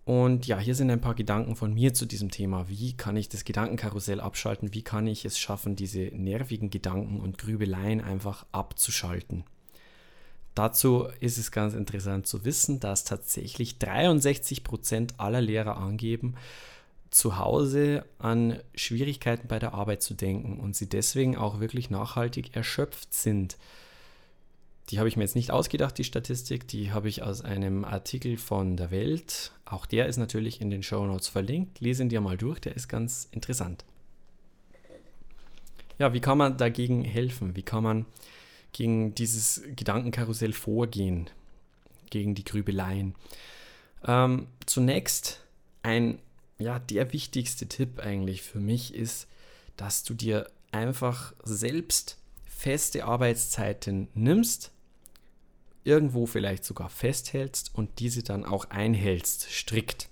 Und 0.04 0.46
ja, 0.46 0.58
hier 0.58 0.75
sind 0.75 0.90
ein 0.90 1.00
paar 1.00 1.14
Gedanken 1.14 1.56
von 1.56 1.73
mir 1.73 1.94
zu 1.94 2.04
diesem 2.04 2.30
Thema. 2.30 2.68
Wie 2.68 2.92
kann 2.94 3.16
ich 3.16 3.30
das 3.30 3.44
Gedankenkarussell 3.44 4.20
abschalten? 4.20 4.75
Wie 4.75 4.82
kann 4.82 5.06
ich 5.06 5.25
es 5.25 5.38
schaffen, 5.38 5.76
diese 5.76 6.11
nervigen 6.12 6.68
Gedanken 6.68 7.20
und 7.20 7.38
Grübeleien 7.38 8.02
einfach 8.02 8.44
abzuschalten? 8.52 9.44
Dazu 10.54 11.08
ist 11.20 11.38
es 11.38 11.50
ganz 11.50 11.75
interessant 11.75 12.26
zu 12.26 12.44
wissen, 12.44 12.80
dass 12.80 13.04
tatsächlich 13.04 13.78
63 13.78 14.62
Prozent 14.62 15.14
aller 15.18 15.40
Lehrer 15.40 15.78
angeben, 15.78 16.34
zu 17.11 17.38
Hause 17.38 18.04
an 18.18 18.58
Schwierigkeiten 18.75 19.49
bei 19.49 19.58
der 19.58 19.73
Arbeit 19.73 20.02
zu 20.02 20.14
denken 20.14 20.58
und 20.58 20.76
sie 20.76 20.88
deswegen 20.88 21.37
auch 21.37 21.61
wirklich 21.61 21.88
nachhaltig 21.88 22.54
erschöpft 22.54 23.14
sind. 23.14 23.56
Die 24.90 24.98
habe 24.98 25.08
ich 25.08 25.16
mir 25.16 25.22
jetzt 25.24 25.34
nicht 25.34 25.50
ausgedacht, 25.50 25.96
die 25.96 26.04
Statistik, 26.04 26.68
die 26.68 26.92
habe 26.92 27.08
ich 27.08 27.22
aus 27.22 27.40
einem 27.40 27.84
Artikel 27.84 28.36
von 28.36 28.76
der 28.76 28.90
Welt. 28.90 29.52
Auch 29.64 29.86
der 29.86 30.06
ist 30.06 30.18
natürlich 30.18 30.60
in 30.60 30.70
den 30.70 30.82
Show 30.82 31.06
Notes 31.06 31.28
verlinkt. 31.28 31.80
Lesen 31.80 32.10
dir 32.10 32.20
mal 32.20 32.36
durch, 32.36 32.60
der 32.60 32.76
ist 32.76 32.88
ganz 32.88 33.28
interessant. 33.32 33.84
Ja, 35.98 36.12
wie 36.12 36.20
kann 36.20 36.36
man 36.36 36.58
dagegen 36.58 37.02
helfen? 37.02 37.56
Wie 37.56 37.62
kann 37.62 37.82
man 37.82 38.06
gegen 38.72 39.14
dieses 39.14 39.62
Gedankenkarussell 39.74 40.52
vorgehen? 40.52 41.30
Gegen 42.10 42.34
die 42.34 42.44
Grübeleien? 42.44 43.14
Ähm, 44.04 44.48
zunächst 44.66 45.40
ein, 45.82 46.18
ja, 46.58 46.78
der 46.78 47.12
wichtigste 47.14 47.66
Tipp 47.66 48.00
eigentlich 48.00 48.42
für 48.42 48.60
mich 48.60 48.94
ist, 48.94 49.28
dass 49.76 50.04
du 50.04 50.12
dir 50.12 50.46
einfach 50.72 51.32
selbst 51.42 52.18
feste 52.44 53.04
Arbeitszeiten 53.04 54.08
nimmst 54.14 54.74
irgendwo 55.84 56.26
vielleicht 56.26 56.64
sogar 56.64 56.88
festhältst 56.88 57.74
und 57.74 57.98
diese 58.00 58.22
dann 58.22 58.44
auch 58.44 58.70
einhältst, 58.70 59.50
strikt. 59.50 60.08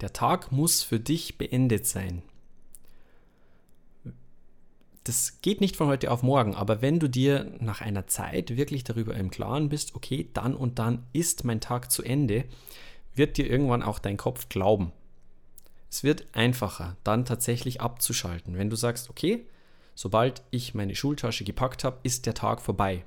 Der 0.00 0.12
Tag 0.12 0.50
muss 0.50 0.82
für 0.82 0.98
dich 0.98 1.36
beendet 1.36 1.86
sein. 1.86 2.22
Das 5.04 5.40
geht 5.40 5.60
nicht 5.60 5.76
von 5.76 5.88
heute 5.88 6.10
auf 6.10 6.22
morgen, 6.22 6.54
aber 6.54 6.82
wenn 6.82 6.98
du 6.98 7.08
dir 7.08 7.52
nach 7.60 7.80
einer 7.80 8.06
Zeit 8.06 8.56
wirklich 8.56 8.84
darüber 8.84 9.14
im 9.14 9.30
Klaren 9.30 9.68
bist, 9.68 9.94
okay, 9.94 10.28
dann 10.34 10.54
und 10.54 10.78
dann 10.78 11.06
ist 11.12 11.44
mein 11.44 11.60
Tag 11.60 11.90
zu 11.90 12.02
Ende, 12.02 12.44
wird 13.14 13.36
dir 13.36 13.48
irgendwann 13.48 13.82
auch 13.82 13.98
dein 13.98 14.16
Kopf 14.16 14.48
glauben. 14.48 14.92
Es 15.90 16.04
wird 16.04 16.26
einfacher, 16.32 16.96
dann 17.02 17.24
tatsächlich 17.24 17.80
abzuschalten. 17.80 18.56
Wenn 18.56 18.70
du 18.70 18.76
sagst, 18.76 19.10
okay, 19.10 19.44
sobald 19.94 20.42
ich 20.50 20.74
meine 20.74 20.94
Schultasche 20.94 21.44
gepackt 21.44 21.82
habe, 21.82 21.98
ist 22.04 22.26
der 22.26 22.34
Tag 22.34 22.60
vorbei. 22.60 23.04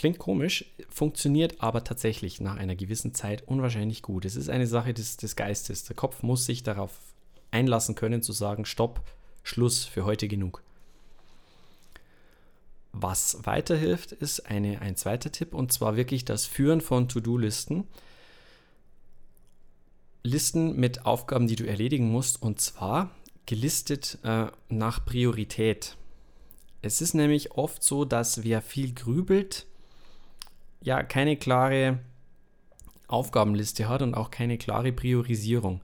Klingt 0.00 0.18
komisch, 0.18 0.64
funktioniert 0.88 1.60
aber 1.60 1.84
tatsächlich 1.84 2.40
nach 2.40 2.56
einer 2.56 2.74
gewissen 2.74 3.12
Zeit 3.12 3.46
unwahrscheinlich 3.46 4.00
gut. 4.00 4.24
Es 4.24 4.34
ist 4.34 4.48
eine 4.48 4.66
Sache 4.66 4.94
des, 4.94 5.18
des 5.18 5.36
Geistes. 5.36 5.84
Der 5.84 5.94
Kopf 5.94 6.22
muss 6.22 6.46
sich 6.46 6.62
darauf 6.62 6.98
einlassen 7.50 7.96
können, 7.96 8.22
zu 8.22 8.32
sagen, 8.32 8.64
stopp, 8.64 9.02
Schluss 9.42 9.84
für 9.84 10.06
heute 10.06 10.26
genug. 10.26 10.62
Was 12.92 13.44
weiterhilft, 13.44 14.12
ist 14.12 14.46
eine, 14.46 14.80
ein 14.80 14.96
zweiter 14.96 15.30
Tipp 15.32 15.52
und 15.52 15.70
zwar 15.70 15.96
wirklich 15.96 16.24
das 16.24 16.46
Führen 16.46 16.80
von 16.80 17.06
To-Do-Listen. 17.06 17.86
Listen 20.22 20.76
mit 20.76 21.04
Aufgaben, 21.04 21.46
die 21.46 21.56
du 21.56 21.68
erledigen 21.68 22.10
musst 22.10 22.40
und 22.40 22.58
zwar 22.58 23.10
gelistet 23.44 24.16
äh, 24.22 24.46
nach 24.70 25.04
Priorität. 25.04 25.98
Es 26.80 27.02
ist 27.02 27.12
nämlich 27.12 27.52
oft 27.52 27.82
so, 27.82 28.06
dass 28.06 28.44
wer 28.44 28.62
viel 28.62 28.94
grübelt, 28.94 29.66
ja 30.82 31.02
keine 31.02 31.36
klare 31.36 31.98
Aufgabenliste 33.08 33.88
hat 33.88 34.02
und 34.02 34.14
auch 34.14 34.30
keine 34.30 34.58
klare 34.58 34.92
Priorisierung, 34.92 35.80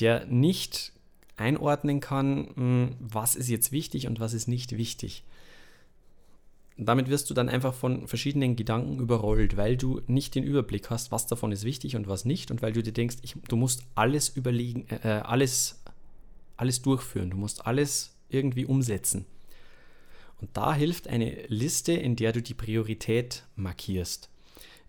der 0.00 0.26
nicht 0.26 0.92
einordnen 1.36 2.00
kann, 2.00 2.48
hm, 2.54 2.96
was 3.00 3.34
ist 3.34 3.48
jetzt 3.48 3.72
wichtig 3.72 4.06
und 4.06 4.20
was 4.20 4.34
ist 4.34 4.48
nicht 4.48 4.76
wichtig. 4.76 5.24
Damit 6.76 7.08
wirst 7.08 7.30
du 7.30 7.34
dann 7.34 7.48
einfach 7.48 7.72
von 7.72 8.08
verschiedenen 8.08 8.56
Gedanken 8.56 8.98
überrollt, 8.98 9.56
weil 9.56 9.76
du 9.76 10.00
nicht 10.08 10.34
den 10.34 10.42
Überblick 10.42 10.90
hast, 10.90 11.12
was 11.12 11.26
davon 11.26 11.52
ist 11.52 11.64
wichtig 11.64 11.94
und 11.94 12.08
was 12.08 12.24
nicht 12.24 12.50
und 12.50 12.62
weil 12.62 12.72
du 12.72 12.82
dir 12.82 12.92
denkst, 12.92 13.16
ich, 13.22 13.36
du 13.48 13.56
musst 13.56 13.84
alles 13.94 14.28
überlegen, 14.30 14.86
äh, 14.88 15.18
äh 15.18 15.20
alles, 15.20 15.82
alles 16.56 16.82
durchführen, 16.82 17.30
du 17.30 17.36
musst 17.36 17.66
alles 17.66 18.16
irgendwie 18.28 18.66
umsetzen. 18.66 19.26
Und 20.44 20.58
da 20.58 20.74
hilft 20.74 21.08
eine 21.08 21.46
Liste, 21.48 21.94
in 21.94 22.16
der 22.16 22.32
du 22.32 22.42
die 22.42 22.52
Priorität 22.52 23.44
markierst 23.56 24.28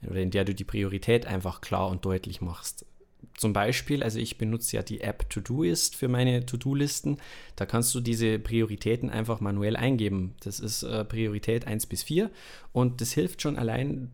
oder 0.06 0.20
in 0.20 0.30
der 0.30 0.44
du 0.44 0.54
die 0.54 0.66
Priorität 0.66 1.28
einfach 1.28 1.62
klar 1.62 1.88
und 1.88 2.04
deutlich 2.04 2.42
machst. 2.42 2.86
Zum 3.38 3.54
Beispiel, 3.54 4.04
also 4.04 4.20
ich 4.20 4.38
benutze 4.38 4.76
ja 4.76 4.84
die 4.84 5.00
App 5.00 5.30
Todoist 5.30 5.96
für 5.96 6.10
meine 6.10 6.46
To-Do-Listen. 6.46 7.20
Da 7.56 7.66
kannst 7.66 7.96
du 7.96 8.02
diese 8.02 8.38
Prioritäten 8.38 9.10
einfach 9.10 9.40
manuell 9.40 9.78
eingeben. 9.78 10.36
Das 10.42 10.60
ist 10.60 10.84
äh, 10.84 11.06
Priorität 11.06 11.68
1 11.68 11.86
bis 11.86 12.04
4 12.04 12.30
und 12.74 13.00
das 13.00 13.14
hilft 13.14 13.42
schon 13.42 13.58
allein, 13.58 14.12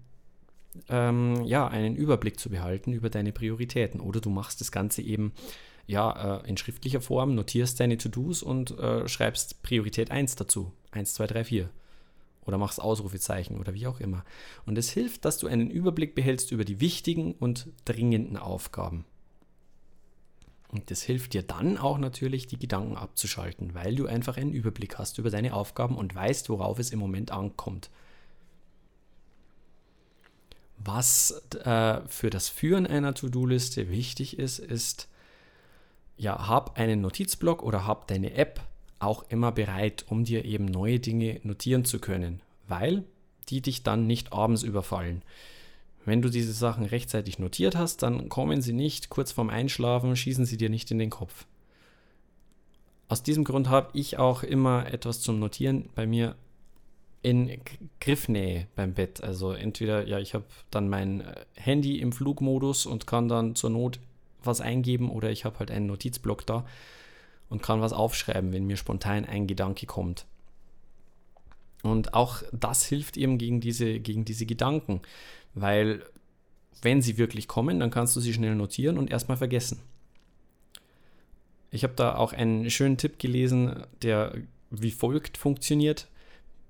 ähm, 0.90 1.44
ja, 1.44 1.68
einen 1.68 1.96
Überblick 1.96 2.40
zu 2.40 2.52
behalten 2.52 2.94
über 2.94 3.10
deine 3.10 3.32
Prioritäten. 3.32 4.00
Oder 4.00 4.22
du 4.22 4.30
machst 4.30 4.62
das 4.62 4.72
Ganze 4.72 5.02
eben 5.02 5.34
ja, 5.92 6.40
äh, 6.40 6.50
in 6.50 6.58
schriftlicher 6.58 7.02
Form, 7.02 7.36
notierst 7.36 7.80
deine 7.80 7.98
To-Dos 7.98 8.42
und 8.42 8.72
äh, 8.80 9.08
schreibst 9.08 9.62
Priorität 9.62 10.10
1 10.10 10.36
dazu. 10.36 10.72
1, 10.92 11.14
2, 11.14 11.28
3, 11.28 11.44
4. 11.44 11.70
Oder 12.46 12.58
machst 12.58 12.82
Ausrufezeichen 12.82 13.60
oder 13.60 13.74
wie 13.74 13.86
auch 13.86 14.00
immer. 14.00 14.24
Und 14.66 14.78
es 14.78 14.90
hilft, 14.90 15.26
dass 15.26 15.38
du 15.38 15.48
einen 15.48 15.70
Überblick 15.70 16.16
behältst 16.16 16.52
über 16.52 16.66
die 16.66 16.80
wichtigen 16.80 17.34
und 17.34 17.68
dringenden 17.86 18.38
Aufgaben. 18.38 19.06
Und 20.70 20.90
das 20.90 21.04
hilft 21.04 21.34
dir 21.34 21.44
dann 21.44 21.78
auch 21.78 21.98
natürlich, 21.98 22.48
die 22.48 22.58
Gedanken 22.58 22.96
abzuschalten, 22.96 23.76
weil 23.76 23.94
du 23.94 24.08
einfach 24.08 24.38
einen 24.38 24.54
Überblick 24.54 24.98
hast 24.98 25.18
über 25.18 25.30
deine 25.30 25.54
Aufgaben 25.54 25.98
und 25.98 26.16
weißt, 26.16 26.50
worauf 26.50 26.80
es 26.80 26.92
im 26.92 27.00
Moment 27.00 27.32
ankommt. 27.32 27.92
Was 30.78 31.44
äh, 31.64 32.02
für 32.08 32.30
das 32.30 32.48
Führen 32.48 32.88
einer 32.88 33.14
To-Do-Liste 33.14 33.90
wichtig 33.90 34.40
ist, 34.40 34.60
ist, 34.60 35.11
ja, 36.22 36.48
hab 36.48 36.78
einen 36.78 37.02
Notizblock 37.02 37.64
oder 37.64 37.88
hab 37.88 38.08
deine 38.08 38.36
App 38.36 38.62
auch 39.00 39.26
immer 39.30 39.52
bereit, 39.52 40.06
um 40.08 40.24
dir 40.24 40.46
eben 40.46 40.66
neue 40.66 41.00
Dinge 41.00 41.40
notieren 41.42 41.84
zu 41.84 41.98
können, 41.98 42.42
weil 42.68 43.04
die 43.50 43.62
dich 43.62 43.82
dann 43.82 44.06
nicht 44.06 44.32
abends 44.32 44.62
überfallen. 44.62 45.24
Wenn 46.06 46.22
du 46.22 46.30
diese 46.30 46.54
Sachen 46.54 46.86
rechtzeitig 46.86 47.40
notiert 47.40 47.76
hast, 47.76 48.04
dann 48.04 48.30
kommen 48.30 48.62
sie 48.62 48.72
nicht 48.74 49.10
kurz 49.10 49.32
vorm 49.32 49.50
Einschlafen, 49.50 50.16
schießen 50.16 50.46
sie 50.46 50.58
dir 50.58 50.70
nicht 50.70 50.92
in 50.92 51.00
den 51.00 51.10
Kopf. 51.10 51.48
Aus 53.08 53.24
diesem 53.24 53.44
Grund 53.44 53.70
habe 53.70 53.90
ich 53.94 54.20
auch 54.20 54.44
immer 54.44 54.94
etwas 54.94 55.22
zum 55.22 55.40
Notieren 55.40 55.90
bei 55.96 56.06
mir 56.06 56.36
in 57.24 57.60
Griffnähe 58.00 58.68
beim 58.76 58.94
Bett. 58.94 59.24
Also 59.24 59.54
entweder, 59.54 60.08
ja, 60.08 60.20
ich 60.20 60.36
habe 60.36 60.46
dann 60.70 60.88
mein 60.88 61.22
äh, 61.22 61.46
Handy 61.56 62.00
im 62.00 62.12
Flugmodus 62.12 62.86
und 62.86 63.08
kann 63.08 63.28
dann 63.28 63.56
zur 63.56 63.72
Not 63.72 64.00
was 64.44 64.62
eingeben 64.62 65.10
oder 65.10 65.30
ich 65.30 65.46
habe 65.46 65.60
halt 65.60 65.72
einen 65.72 65.88
Notizblock 65.88 66.46
da 66.46 66.66
und 67.50 67.62
kann 67.62 67.82
was 67.82 67.94
aufschreiben, 67.94 68.54
wenn 68.54 68.66
mir 68.66 68.78
spontan 68.78 69.26
ein 69.26 69.48
Gedanke 69.48 69.86
kommt. 69.86 70.26
Und 71.84 72.14
auch 72.14 72.44
das 72.52 72.86
hilft 72.86 73.18
eben 73.18 73.38
gegen 73.38 73.60
diese, 73.60 74.00
gegen 74.00 74.24
diese 74.26 74.46
Gedanken, 74.46 75.02
weil 75.54 76.04
wenn 76.82 77.02
sie 77.02 77.18
wirklich 77.18 77.48
kommen, 77.48 77.80
dann 77.80 77.92
kannst 77.92 78.16
du 78.16 78.20
sie 78.20 78.34
schnell 78.34 78.56
notieren 78.56 78.98
und 78.98 79.12
erstmal 79.12 79.38
vergessen. 79.38 79.80
Ich 81.72 81.84
habe 81.84 81.94
da 81.94 82.16
auch 82.16 82.34
einen 82.34 82.70
schönen 82.70 82.98
Tipp 82.98 83.18
gelesen, 83.20 83.84
der 84.02 84.34
wie 84.70 84.92
folgt 84.92 85.38
funktioniert. 85.38 86.08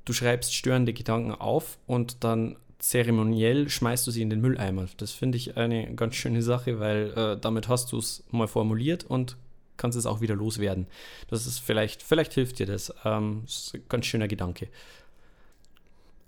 Du 0.06 0.14
schreibst 0.14 0.56
störende 0.56 0.94
Gedanken 0.94 1.34
auf 1.34 1.78
und 1.88 2.24
dann 2.24 2.56
zeremoniell 2.82 3.70
schmeißt 3.70 4.06
du 4.08 4.12
sie 4.12 4.22
in 4.22 4.30
den 4.30 4.42
Mülleimer. 4.42 4.88
Das 4.98 5.12
finde 5.12 5.38
ich 5.38 5.56
eine 5.56 5.94
ganz 5.96 6.16
schöne 6.16 6.42
Sache, 6.42 6.80
weil 6.80 7.14
äh, 7.16 7.38
damit 7.40 7.68
hast 7.68 7.92
du 7.92 8.00
es 8.00 8.24
mal 8.32 8.48
formuliert 8.48 9.04
und 9.04 9.38
kannst 9.78 9.98
es 9.98 10.06
auch 10.06 10.22
wieder 10.22 10.36
loswerden. 10.36 10.88
Das 11.30 11.46
ist 11.46 11.60
vielleicht, 11.60 12.02
vielleicht 12.04 12.34
hilft 12.34 12.60
dir 12.60 12.66
das. 12.66 12.94
Ähm, 13.06 13.44
das 13.46 13.58
ist 13.58 13.76
ein 13.76 13.84
ganz 13.88 14.06
schöner 14.08 14.28
Gedanke. 14.28 14.68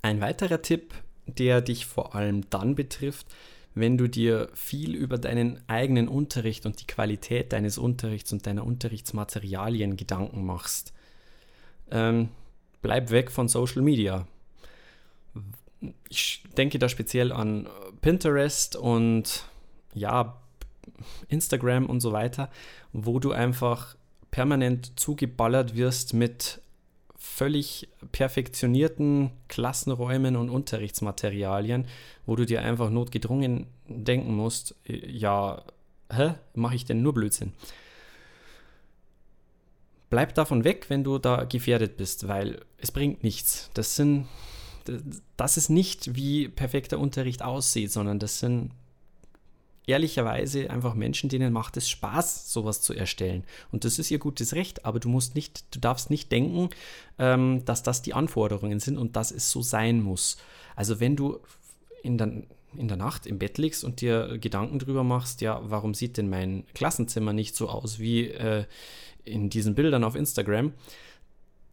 Ein 0.04 0.22
weiterer 0.22 0.62
Tipp, 0.62 0.94
der 1.26 1.62
dich 1.62 1.86
vor 1.86 2.16
allem 2.16 2.48
dann 2.50 2.76
betrifft, 2.76 3.28
wenn 3.74 3.98
du 3.98 4.08
dir 4.08 4.50
viel 4.54 4.94
über 4.94 5.18
deinen 5.18 5.60
eigenen 5.68 6.08
Unterricht 6.08 6.68
und 6.68 6.82
die 6.82 6.88
Qualität 6.88 7.52
deines 7.52 7.80
Unterrichts 7.80 8.32
und 8.32 8.46
deiner 8.46 8.66
Unterrichtsmaterialien 8.66 9.98
Gedanken 9.98 10.46
machst. 10.46 10.94
Ähm, 11.90 12.30
bleib 12.84 13.10
weg 13.10 13.32
von 13.32 13.48
Social 13.48 13.82
Media. 13.82 14.28
Ich 16.10 16.44
denke 16.58 16.80
da 16.80 16.90
speziell 16.90 17.32
an 17.32 17.68
Pinterest 18.02 18.76
und 18.76 19.46
ja, 19.94 20.42
Instagram 21.28 21.86
und 21.88 22.00
so 22.00 22.12
weiter, 22.12 22.50
wo 22.92 23.20
du 23.20 23.32
einfach 23.32 23.96
permanent 24.32 25.00
zugeballert 25.00 25.76
wirst 25.76 26.14
mit 26.14 26.62
völlig 27.16 27.88
perfektionierten 28.12 29.32
Klassenräumen 29.48 30.36
und 30.36 30.50
Unterrichtsmaterialien, 30.50 31.88
wo 32.26 32.36
du 32.36 32.46
dir 32.46 32.62
einfach 32.62 32.90
notgedrungen 32.90 33.68
denken 33.88 34.36
musst, 34.36 34.76
ja, 34.86 35.64
hä, 36.12 36.34
mache 36.54 36.76
ich 36.76 36.86
denn 36.86 37.02
nur 37.02 37.14
Blödsinn? 37.14 37.54
Bleib 40.10 40.36
davon 40.36 40.64
weg, 40.64 40.90
wenn 40.90 41.04
du 41.04 41.18
da 41.18 41.46
gefährdet 41.46 41.98
bist, 41.98 42.28
weil 42.28 42.60
es 42.78 42.92
bringt 42.92 43.24
nichts. 43.24 43.72
Das 43.74 43.96
sind 43.96 44.28
das 45.38 45.58
ist 45.58 45.70
nicht 45.70 46.16
wie 46.16 46.48
perfekter 46.48 47.00
Unterricht 47.00 47.42
aussieht, 47.42 47.92
sondern 47.92 48.20
das 48.20 48.40
sind 48.40 48.72
ehrlicherweise 49.86 50.70
einfach 50.70 50.94
Menschen, 50.94 51.30
denen 51.30 51.52
macht 51.52 51.78
es 51.78 51.90
Spaß, 51.90 52.52
sowas 52.52 52.82
zu 52.82 52.94
erstellen. 52.94 53.44
Und 53.72 53.86
das 53.86 54.00
ist 54.00 54.12
ihr 54.12 54.20
gutes 54.20 54.54
Recht, 54.54 54.86
aber 54.86 55.00
du 55.00 55.10
musst 55.10 55.36
nicht, 55.36 55.76
du 55.76 55.80
darfst 55.80 56.10
nicht 56.10 56.32
denken, 56.32 56.70
ähm, 57.20 57.66
dass 57.66 57.84
das 57.84 58.02
die 58.02 58.14
Anforderungen 58.14 58.80
sind 58.80 58.98
und 58.98 59.16
dass 59.16 59.32
es 59.32 59.52
so 59.52 59.62
sein 59.62 60.02
muss. 60.02 60.38
Also 60.76 61.00
wenn 61.00 61.16
du 61.16 61.40
in 62.02 62.18
der, 62.18 62.32
in 62.76 62.88
der 62.88 62.98
Nacht 62.98 63.26
im 63.26 63.40
Bett 63.40 63.58
liegst 63.58 63.84
und 63.84 64.02
dir 64.02 64.38
Gedanken 64.38 64.80
drüber 64.80 65.04
machst, 65.04 65.42
ja, 65.42 65.62
warum 65.64 65.94
sieht 65.94 66.18
denn 66.18 66.30
mein 66.30 66.66
Klassenzimmer 66.74 67.34
nicht 67.34 67.56
so 67.56 67.70
aus 67.70 68.00
wie 68.00 68.28
äh, 68.28 68.66
in 69.26 69.50
diesen 69.50 69.76
Bildern 69.76 70.04
auf 70.04 70.16
Instagram, 70.16 70.74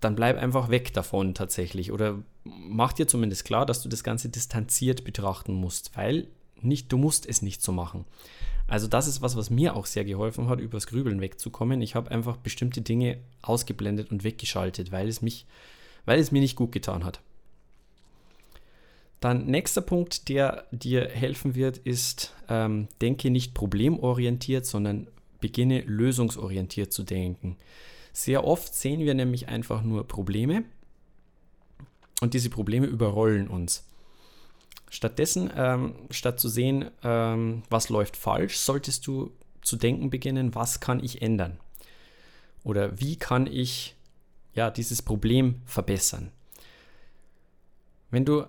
dann 0.00 0.16
bleib 0.16 0.38
einfach 0.38 0.70
weg 0.70 0.92
davon 0.92 1.34
tatsächlich. 1.34 1.92
Oder 1.92 2.22
mach 2.44 2.92
dir 2.92 3.06
zumindest 3.06 3.44
klar, 3.44 3.66
dass 3.66 3.82
du 3.82 3.88
das 3.88 4.02
Ganze 4.02 4.28
distanziert 4.28 5.04
betrachten 5.04 5.52
musst, 5.52 5.96
weil 5.96 6.28
nicht, 6.62 6.90
du 6.92 6.98
musst 6.98 7.26
es 7.26 7.42
nicht 7.42 7.62
so 7.62 7.72
machen. 7.72 8.04
Also 8.66 8.86
das 8.86 9.08
ist 9.08 9.20
was, 9.20 9.36
was 9.36 9.50
mir 9.50 9.74
auch 9.74 9.86
sehr 9.86 10.04
geholfen 10.04 10.48
hat, 10.48 10.60
übers 10.60 10.86
Grübeln 10.86 11.20
wegzukommen. 11.20 11.82
Ich 11.82 11.94
habe 11.94 12.10
einfach 12.10 12.36
bestimmte 12.36 12.82
Dinge 12.82 13.18
ausgeblendet 13.42 14.10
und 14.10 14.24
weggeschaltet, 14.24 14.92
weil 14.92 15.08
es 15.08 15.22
mich, 15.22 15.46
weil 16.04 16.20
es 16.20 16.30
mir 16.30 16.40
nicht 16.40 16.56
gut 16.56 16.72
getan 16.72 17.04
hat. 17.04 17.20
Dann 19.18 19.46
nächster 19.46 19.82
Punkt, 19.82 20.28
der 20.28 20.66
dir 20.70 21.08
helfen 21.08 21.54
wird, 21.54 21.76
ist, 21.78 22.34
ähm, 22.48 22.88
denke 23.02 23.30
nicht 23.30 23.52
problemorientiert, 23.52 24.64
sondern 24.64 25.08
beginne 25.40 25.80
lösungsorientiert 25.80 26.92
zu 26.92 27.02
denken. 27.02 27.56
Sehr 28.12 28.44
oft 28.44 28.74
sehen 28.74 29.00
wir 29.00 29.14
nämlich 29.14 29.48
einfach 29.48 29.82
nur 29.82 30.06
Probleme 30.06 30.64
und 32.20 32.34
diese 32.34 32.50
Probleme 32.50 32.86
überrollen 32.86 33.48
uns. 33.48 33.86
Stattdessen, 34.90 35.50
ähm, 35.56 35.94
statt 36.10 36.40
zu 36.40 36.48
sehen, 36.48 36.90
ähm, 37.04 37.62
was 37.70 37.88
läuft 37.88 38.16
falsch, 38.16 38.58
solltest 38.58 39.06
du 39.06 39.32
zu 39.62 39.76
denken 39.76 40.10
beginnen, 40.10 40.54
was 40.54 40.80
kann 40.80 41.02
ich 41.02 41.22
ändern? 41.22 41.58
Oder 42.64 43.00
wie 43.00 43.16
kann 43.16 43.46
ich 43.46 43.94
ja, 44.54 44.70
dieses 44.70 45.00
Problem 45.00 45.62
verbessern? 45.64 46.32
Wenn 48.10 48.24
du 48.24 48.44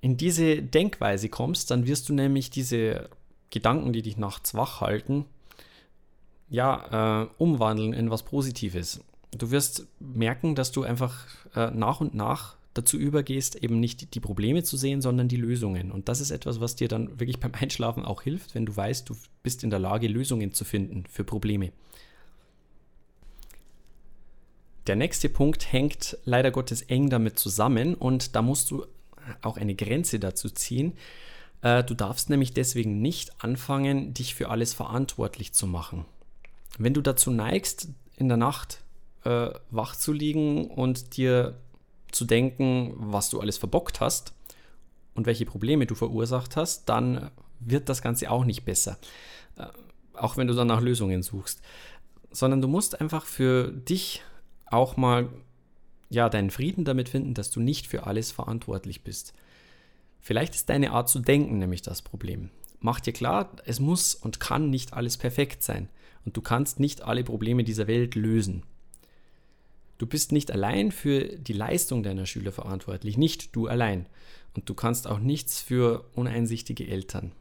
in 0.00 0.16
diese 0.16 0.62
Denkweise 0.62 1.28
kommst, 1.28 1.70
dann 1.70 1.86
wirst 1.86 2.08
du 2.08 2.14
nämlich 2.14 2.50
diese 2.50 3.08
Gedanken, 3.50 3.92
die 3.92 4.02
dich 4.02 4.16
nachts 4.16 4.54
wach 4.54 4.80
halten, 4.80 5.24
ja, 6.48 7.22
äh, 7.22 7.28
umwandeln 7.38 7.92
in 7.92 8.10
was 8.10 8.22
Positives. 8.22 9.00
Du 9.32 9.50
wirst 9.50 9.86
merken, 9.98 10.54
dass 10.54 10.72
du 10.72 10.82
einfach 10.82 11.26
äh, 11.54 11.70
nach 11.70 12.00
und 12.00 12.14
nach 12.14 12.56
dazu 12.74 12.98
übergehst, 12.98 13.56
eben 13.56 13.80
nicht 13.80 14.14
die 14.14 14.20
Probleme 14.20 14.62
zu 14.62 14.76
sehen, 14.76 15.00
sondern 15.00 15.28
die 15.28 15.36
Lösungen. 15.36 15.90
Und 15.90 16.08
das 16.08 16.20
ist 16.20 16.30
etwas, 16.30 16.60
was 16.60 16.76
dir 16.76 16.88
dann 16.88 17.18
wirklich 17.18 17.40
beim 17.40 17.52
Einschlafen 17.60 18.04
auch 18.04 18.22
hilft, 18.22 18.54
wenn 18.54 18.66
du 18.66 18.76
weißt, 18.76 19.08
du 19.08 19.16
bist 19.42 19.64
in 19.64 19.70
der 19.70 19.78
Lage, 19.78 20.08
Lösungen 20.08 20.52
zu 20.52 20.64
finden 20.64 21.04
für 21.10 21.24
Probleme. 21.24 21.72
Der 24.86 24.94
nächste 24.94 25.28
Punkt 25.28 25.72
hängt 25.72 26.16
leider 26.24 26.52
Gottes 26.52 26.82
eng 26.82 27.10
damit 27.10 27.40
zusammen 27.40 27.94
und 27.94 28.36
da 28.36 28.42
musst 28.42 28.70
du 28.70 28.86
auch 29.42 29.56
eine 29.56 29.74
Grenze 29.74 30.20
dazu 30.20 30.48
ziehen. 30.48 30.92
Äh, 31.62 31.82
du 31.82 31.94
darfst 31.94 32.30
nämlich 32.30 32.52
deswegen 32.52 33.00
nicht 33.02 33.42
anfangen, 33.42 34.14
dich 34.14 34.36
für 34.36 34.48
alles 34.48 34.74
verantwortlich 34.74 35.52
zu 35.52 35.66
machen. 35.66 36.04
Wenn 36.78 36.94
du 36.94 37.00
dazu 37.00 37.30
neigst, 37.30 37.88
in 38.16 38.28
der 38.28 38.36
Nacht 38.36 38.82
äh, 39.24 39.50
wach 39.70 39.96
zu 39.96 40.12
liegen 40.12 40.70
und 40.70 41.16
dir 41.16 41.58
zu 42.12 42.24
denken, 42.24 42.94
was 42.96 43.30
du 43.30 43.40
alles 43.40 43.58
verbockt 43.58 44.00
hast 44.00 44.34
und 45.14 45.26
welche 45.26 45.46
Probleme 45.46 45.86
du 45.86 45.94
verursacht 45.94 46.56
hast, 46.56 46.88
dann 46.88 47.30
wird 47.60 47.88
das 47.88 48.02
Ganze 48.02 48.30
auch 48.30 48.44
nicht 48.44 48.64
besser. 48.64 48.98
Äh, 49.56 49.66
auch 50.14 50.36
wenn 50.36 50.46
du 50.46 50.54
dann 50.54 50.68
nach 50.68 50.80
Lösungen 50.80 51.22
suchst. 51.22 51.60
Sondern 52.30 52.60
du 52.60 52.68
musst 52.68 53.00
einfach 53.00 53.24
für 53.24 53.70
dich 53.72 54.22
auch 54.66 54.96
mal 54.96 55.28
ja, 56.08 56.28
deinen 56.28 56.50
Frieden 56.50 56.84
damit 56.84 57.08
finden, 57.08 57.34
dass 57.34 57.50
du 57.50 57.60
nicht 57.60 57.86
für 57.86 58.06
alles 58.06 58.32
verantwortlich 58.32 59.02
bist. 59.02 59.34
Vielleicht 60.20 60.54
ist 60.54 60.68
deine 60.68 60.92
Art 60.92 61.08
zu 61.08 61.20
denken 61.20 61.58
nämlich 61.58 61.82
das 61.82 62.02
Problem. 62.02 62.50
Mach 62.80 63.00
dir 63.00 63.12
klar, 63.12 63.52
es 63.64 63.80
muss 63.80 64.14
und 64.14 64.40
kann 64.40 64.70
nicht 64.70 64.92
alles 64.92 65.16
perfekt 65.16 65.62
sein. 65.62 65.88
Und 66.24 66.36
du 66.36 66.40
kannst 66.40 66.80
nicht 66.80 67.02
alle 67.02 67.24
Probleme 67.24 67.64
dieser 67.64 67.86
Welt 67.86 68.14
lösen. 68.14 68.64
Du 69.98 70.06
bist 70.06 70.32
nicht 70.32 70.50
allein 70.50 70.92
für 70.92 71.20
die 71.20 71.54
Leistung 71.54 72.02
deiner 72.02 72.26
Schüler 72.26 72.52
verantwortlich, 72.52 73.16
nicht 73.16 73.56
du 73.56 73.66
allein. 73.66 74.06
Und 74.54 74.68
du 74.68 74.74
kannst 74.74 75.06
auch 75.06 75.18
nichts 75.18 75.60
für 75.60 76.04
uneinsichtige 76.14 76.86
Eltern. 76.86 77.32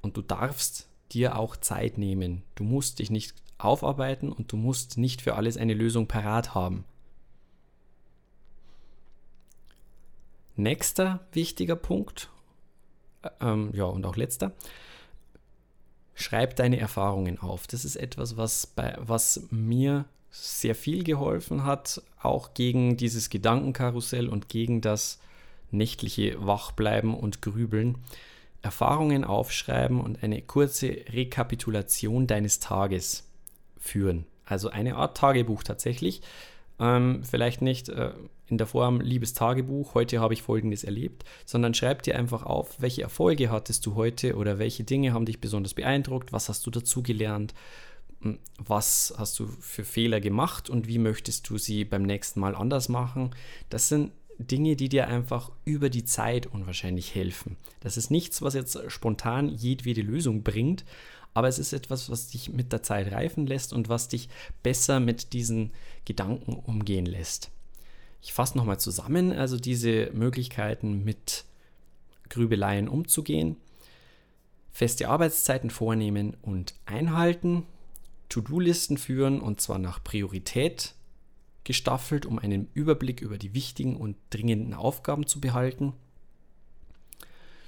Und 0.00 0.16
du 0.16 0.22
darfst 0.22 0.88
dir 1.12 1.36
auch 1.36 1.56
Zeit 1.56 1.98
nehmen. 1.98 2.42
Du 2.54 2.64
musst 2.64 2.98
dich 2.98 3.10
nicht 3.10 3.34
aufarbeiten 3.58 4.30
und 4.30 4.52
du 4.52 4.56
musst 4.56 4.98
nicht 4.98 5.22
für 5.22 5.34
alles 5.34 5.56
eine 5.56 5.74
Lösung 5.74 6.06
parat 6.06 6.54
haben. 6.54 6.84
Nächster 10.54 11.26
wichtiger 11.32 11.76
Punkt, 11.76 12.30
ähm, 13.40 13.70
ja 13.72 13.84
und 13.84 14.04
auch 14.06 14.16
letzter, 14.16 14.52
schreib 16.14 16.56
deine 16.56 16.78
Erfahrungen 16.78 17.38
auf. 17.38 17.66
Das 17.66 17.84
ist 17.84 17.96
etwas, 17.96 18.36
was, 18.36 18.66
bei, 18.66 18.96
was 18.98 19.46
mir 19.50 20.04
sehr 20.30 20.74
viel 20.74 21.04
geholfen 21.04 21.64
hat, 21.64 22.02
auch 22.20 22.54
gegen 22.54 22.96
dieses 22.96 23.30
Gedankenkarussell 23.30 24.28
und 24.28 24.48
gegen 24.48 24.80
das 24.80 25.20
nächtliche 25.70 26.44
Wachbleiben 26.44 27.14
und 27.14 27.42
Grübeln. 27.42 27.98
Erfahrungen 28.60 29.24
aufschreiben 29.24 30.00
und 30.00 30.22
eine 30.22 30.42
kurze 30.42 30.88
Rekapitulation 30.88 32.26
deines 32.26 32.58
Tages 32.58 33.28
führen. 33.78 34.26
Also 34.44 34.68
eine 34.68 34.96
Art 34.96 35.16
Tagebuch 35.16 35.62
tatsächlich. 35.62 36.22
Ähm, 36.80 37.22
vielleicht 37.22 37.62
nicht 37.62 37.88
äh, 37.88 38.12
in 38.48 38.58
der 38.58 38.66
Form 38.66 39.00
liebes 39.00 39.34
Tagebuch, 39.34 39.94
heute 39.94 40.20
habe 40.20 40.34
ich 40.34 40.42
Folgendes 40.42 40.84
erlebt, 40.84 41.24
sondern 41.44 41.74
schreib 41.74 42.02
dir 42.02 42.18
einfach 42.18 42.44
auf, 42.44 42.80
welche 42.80 43.02
Erfolge 43.02 43.50
hattest 43.50 43.84
du 43.86 43.94
heute 43.94 44.36
oder 44.36 44.58
welche 44.58 44.84
Dinge 44.84 45.12
haben 45.12 45.26
dich 45.26 45.40
besonders 45.40 45.74
beeindruckt, 45.74 46.32
was 46.32 46.48
hast 46.48 46.66
du 46.66 46.70
dazugelernt 46.70 47.54
was 48.58 49.14
hast 49.16 49.38
du 49.38 49.46
für 49.46 49.84
Fehler 49.84 50.20
gemacht 50.20 50.68
und 50.68 50.88
wie 50.88 50.98
möchtest 50.98 51.48
du 51.48 51.58
sie 51.58 51.84
beim 51.84 52.02
nächsten 52.02 52.40
Mal 52.40 52.54
anders 52.54 52.88
machen. 52.88 53.30
Das 53.70 53.88
sind 53.88 54.12
Dinge, 54.38 54.76
die 54.76 54.88
dir 54.88 55.08
einfach 55.08 55.50
über 55.64 55.90
die 55.90 56.04
Zeit 56.04 56.46
unwahrscheinlich 56.46 57.14
helfen. 57.14 57.56
Das 57.80 57.96
ist 57.96 58.10
nichts, 58.10 58.42
was 58.42 58.54
jetzt 58.54 58.78
spontan 58.88 59.48
jedwede 59.48 60.02
Lösung 60.02 60.42
bringt, 60.42 60.84
aber 61.34 61.48
es 61.48 61.58
ist 61.58 61.72
etwas, 61.72 62.10
was 62.10 62.28
dich 62.28 62.52
mit 62.52 62.72
der 62.72 62.82
Zeit 62.82 63.12
reifen 63.12 63.46
lässt 63.46 63.72
und 63.72 63.88
was 63.88 64.08
dich 64.08 64.28
besser 64.62 65.00
mit 65.00 65.32
diesen 65.32 65.72
Gedanken 66.04 66.54
umgehen 66.54 67.06
lässt. 67.06 67.50
Ich 68.20 68.32
fasse 68.32 68.56
nochmal 68.56 68.80
zusammen, 68.80 69.32
also 69.32 69.58
diese 69.58 70.10
Möglichkeiten 70.12 71.04
mit 71.04 71.44
Grübeleien 72.28 72.88
umzugehen, 72.88 73.56
feste 74.70 75.08
Arbeitszeiten 75.08 75.70
vornehmen 75.70 76.36
und 76.42 76.74
einhalten, 76.84 77.64
To-Do-Listen 78.28 78.98
führen 78.98 79.40
und 79.40 79.60
zwar 79.60 79.78
nach 79.78 80.02
Priorität 80.02 80.94
gestaffelt, 81.64 82.26
um 82.26 82.38
einen 82.38 82.68
Überblick 82.74 83.20
über 83.20 83.38
die 83.38 83.54
wichtigen 83.54 83.96
und 83.96 84.16
dringenden 84.30 84.74
Aufgaben 84.74 85.26
zu 85.26 85.40
behalten. 85.40 85.94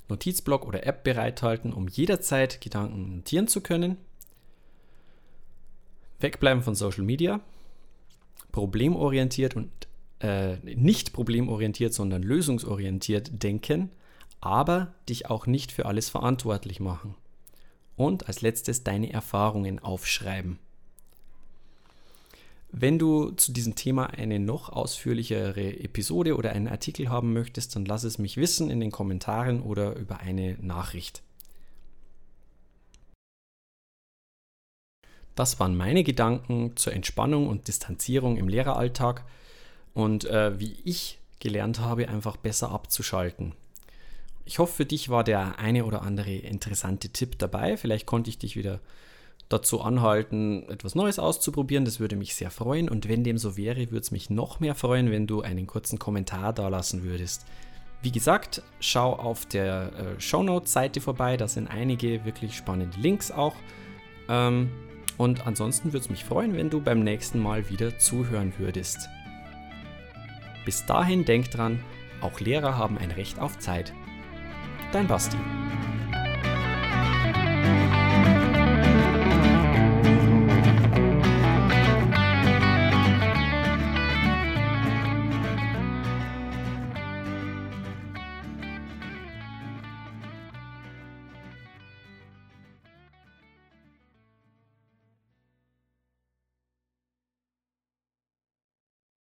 Notizblock 0.08 0.66
oder 0.66 0.86
App 0.86 1.04
bereithalten, 1.04 1.72
um 1.72 1.88
jederzeit 1.88 2.60
Gedanken 2.60 3.16
notieren 3.16 3.48
zu 3.48 3.60
können. 3.60 3.96
Wegbleiben 6.18 6.62
von 6.62 6.74
Social 6.74 7.04
Media. 7.04 7.40
Problemorientiert 8.52 9.54
und 9.54 9.70
äh, 10.20 10.56
nicht 10.62 11.12
problemorientiert, 11.12 11.94
sondern 11.94 12.22
lösungsorientiert 12.22 13.42
denken, 13.42 13.90
aber 14.40 14.94
dich 15.08 15.28
auch 15.28 15.46
nicht 15.46 15.72
für 15.72 15.86
alles 15.86 16.08
verantwortlich 16.08 16.80
machen. 16.80 17.14
Und 17.96 18.28
als 18.28 18.40
letztes 18.40 18.84
deine 18.84 19.12
Erfahrungen 19.12 19.78
aufschreiben. 19.78 20.58
Wenn 22.72 22.98
du 22.98 23.32
zu 23.32 23.52
diesem 23.52 23.74
Thema 23.74 24.06
eine 24.10 24.38
noch 24.38 24.68
ausführlichere 24.68 25.80
Episode 25.80 26.36
oder 26.36 26.52
einen 26.52 26.68
Artikel 26.68 27.08
haben 27.08 27.32
möchtest, 27.32 27.74
dann 27.74 27.84
lass 27.84 28.04
es 28.04 28.18
mich 28.18 28.36
wissen 28.36 28.70
in 28.70 28.78
den 28.78 28.92
Kommentaren 28.92 29.60
oder 29.60 29.96
über 29.96 30.20
eine 30.20 30.56
Nachricht. 30.60 31.22
Das 35.34 35.58
waren 35.58 35.76
meine 35.76 36.04
Gedanken 36.04 36.76
zur 36.76 36.92
Entspannung 36.92 37.48
und 37.48 37.66
Distanzierung 37.66 38.36
im 38.36 38.48
Lehreralltag 38.48 39.24
und 39.94 40.24
äh, 40.24 40.58
wie 40.58 40.76
ich 40.84 41.18
gelernt 41.40 41.80
habe, 41.80 42.08
einfach 42.08 42.36
besser 42.36 42.70
abzuschalten. 42.70 43.54
Ich 44.44 44.58
hoffe, 44.58 44.72
für 44.72 44.86
dich 44.86 45.08
war 45.08 45.24
der 45.24 45.58
eine 45.58 45.84
oder 45.84 46.02
andere 46.02 46.32
interessante 46.32 47.10
Tipp 47.10 47.38
dabei. 47.38 47.76
Vielleicht 47.76 48.06
konnte 48.06 48.30
ich 48.30 48.38
dich 48.38 48.56
wieder 48.56 48.80
dazu 49.48 49.80
anhalten, 49.80 50.68
etwas 50.70 50.94
Neues 50.94 51.18
auszuprobieren. 51.18 51.84
Das 51.84 52.00
würde 52.00 52.16
mich 52.16 52.34
sehr 52.34 52.50
freuen. 52.50 52.88
Und 52.88 53.08
wenn 53.08 53.24
dem 53.24 53.38
so 53.38 53.56
wäre, 53.56 53.90
würde 53.90 54.00
es 54.00 54.10
mich 54.10 54.30
noch 54.30 54.60
mehr 54.60 54.74
freuen, 54.74 55.10
wenn 55.10 55.26
du 55.26 55.42
einen 55.42 55.66
kurzen 55.66 55.98
Kommentar 55.98 56.52
da 56.52 56.68
lassen 56.68 57.02
würdest. 57.02 57.46
Wie 58.02 58.12
gesagt, 58.12 58.62
schau 58.80 59.12
auf 59.12 59.44
der 59.46 59.92
äh, 59.92 60.20
Shownotes-Seite 60.20 61.00
vorbei. 61.00 61.36
Da 61.36 61.48
sind 61.48 61.68
einige 61.68 62.24
wirklich 62.24 62.56
spannende 62.56 62.98
Links 62.98 63.30
auch. 63.30 63.54
Ähm, 64.28 64.70
und 65.18 65.46
ansonsten 65.46 65.92
würde 65.92 66.04
es 66.04 66.10
mich 66.10 66.24
freuen, 66.24 66.54
wenn 66.54 66.70
du 66.70 66.80
beim 66.80 67.00
nächsten 67.00 67.40
Mal 67.40 67.68
wieder 67.68 67.98
zuhören 67.98 68.54
würdest. 68.58 69.08
Bis 70.64 70.84
dahin 70.86 71.24
denk 71.24 71.50
dran, 71.50 71.82
auch 72.20 72.40
Lehrer 72.40 72.76
haben 72.76 72.98
ein 72.98 73.10
Recht 73.10 73.38
auf 73.38 73.58
Zeit. 73.58 73.92
Dein 74.92 75.06
Basti. 75.06 75.36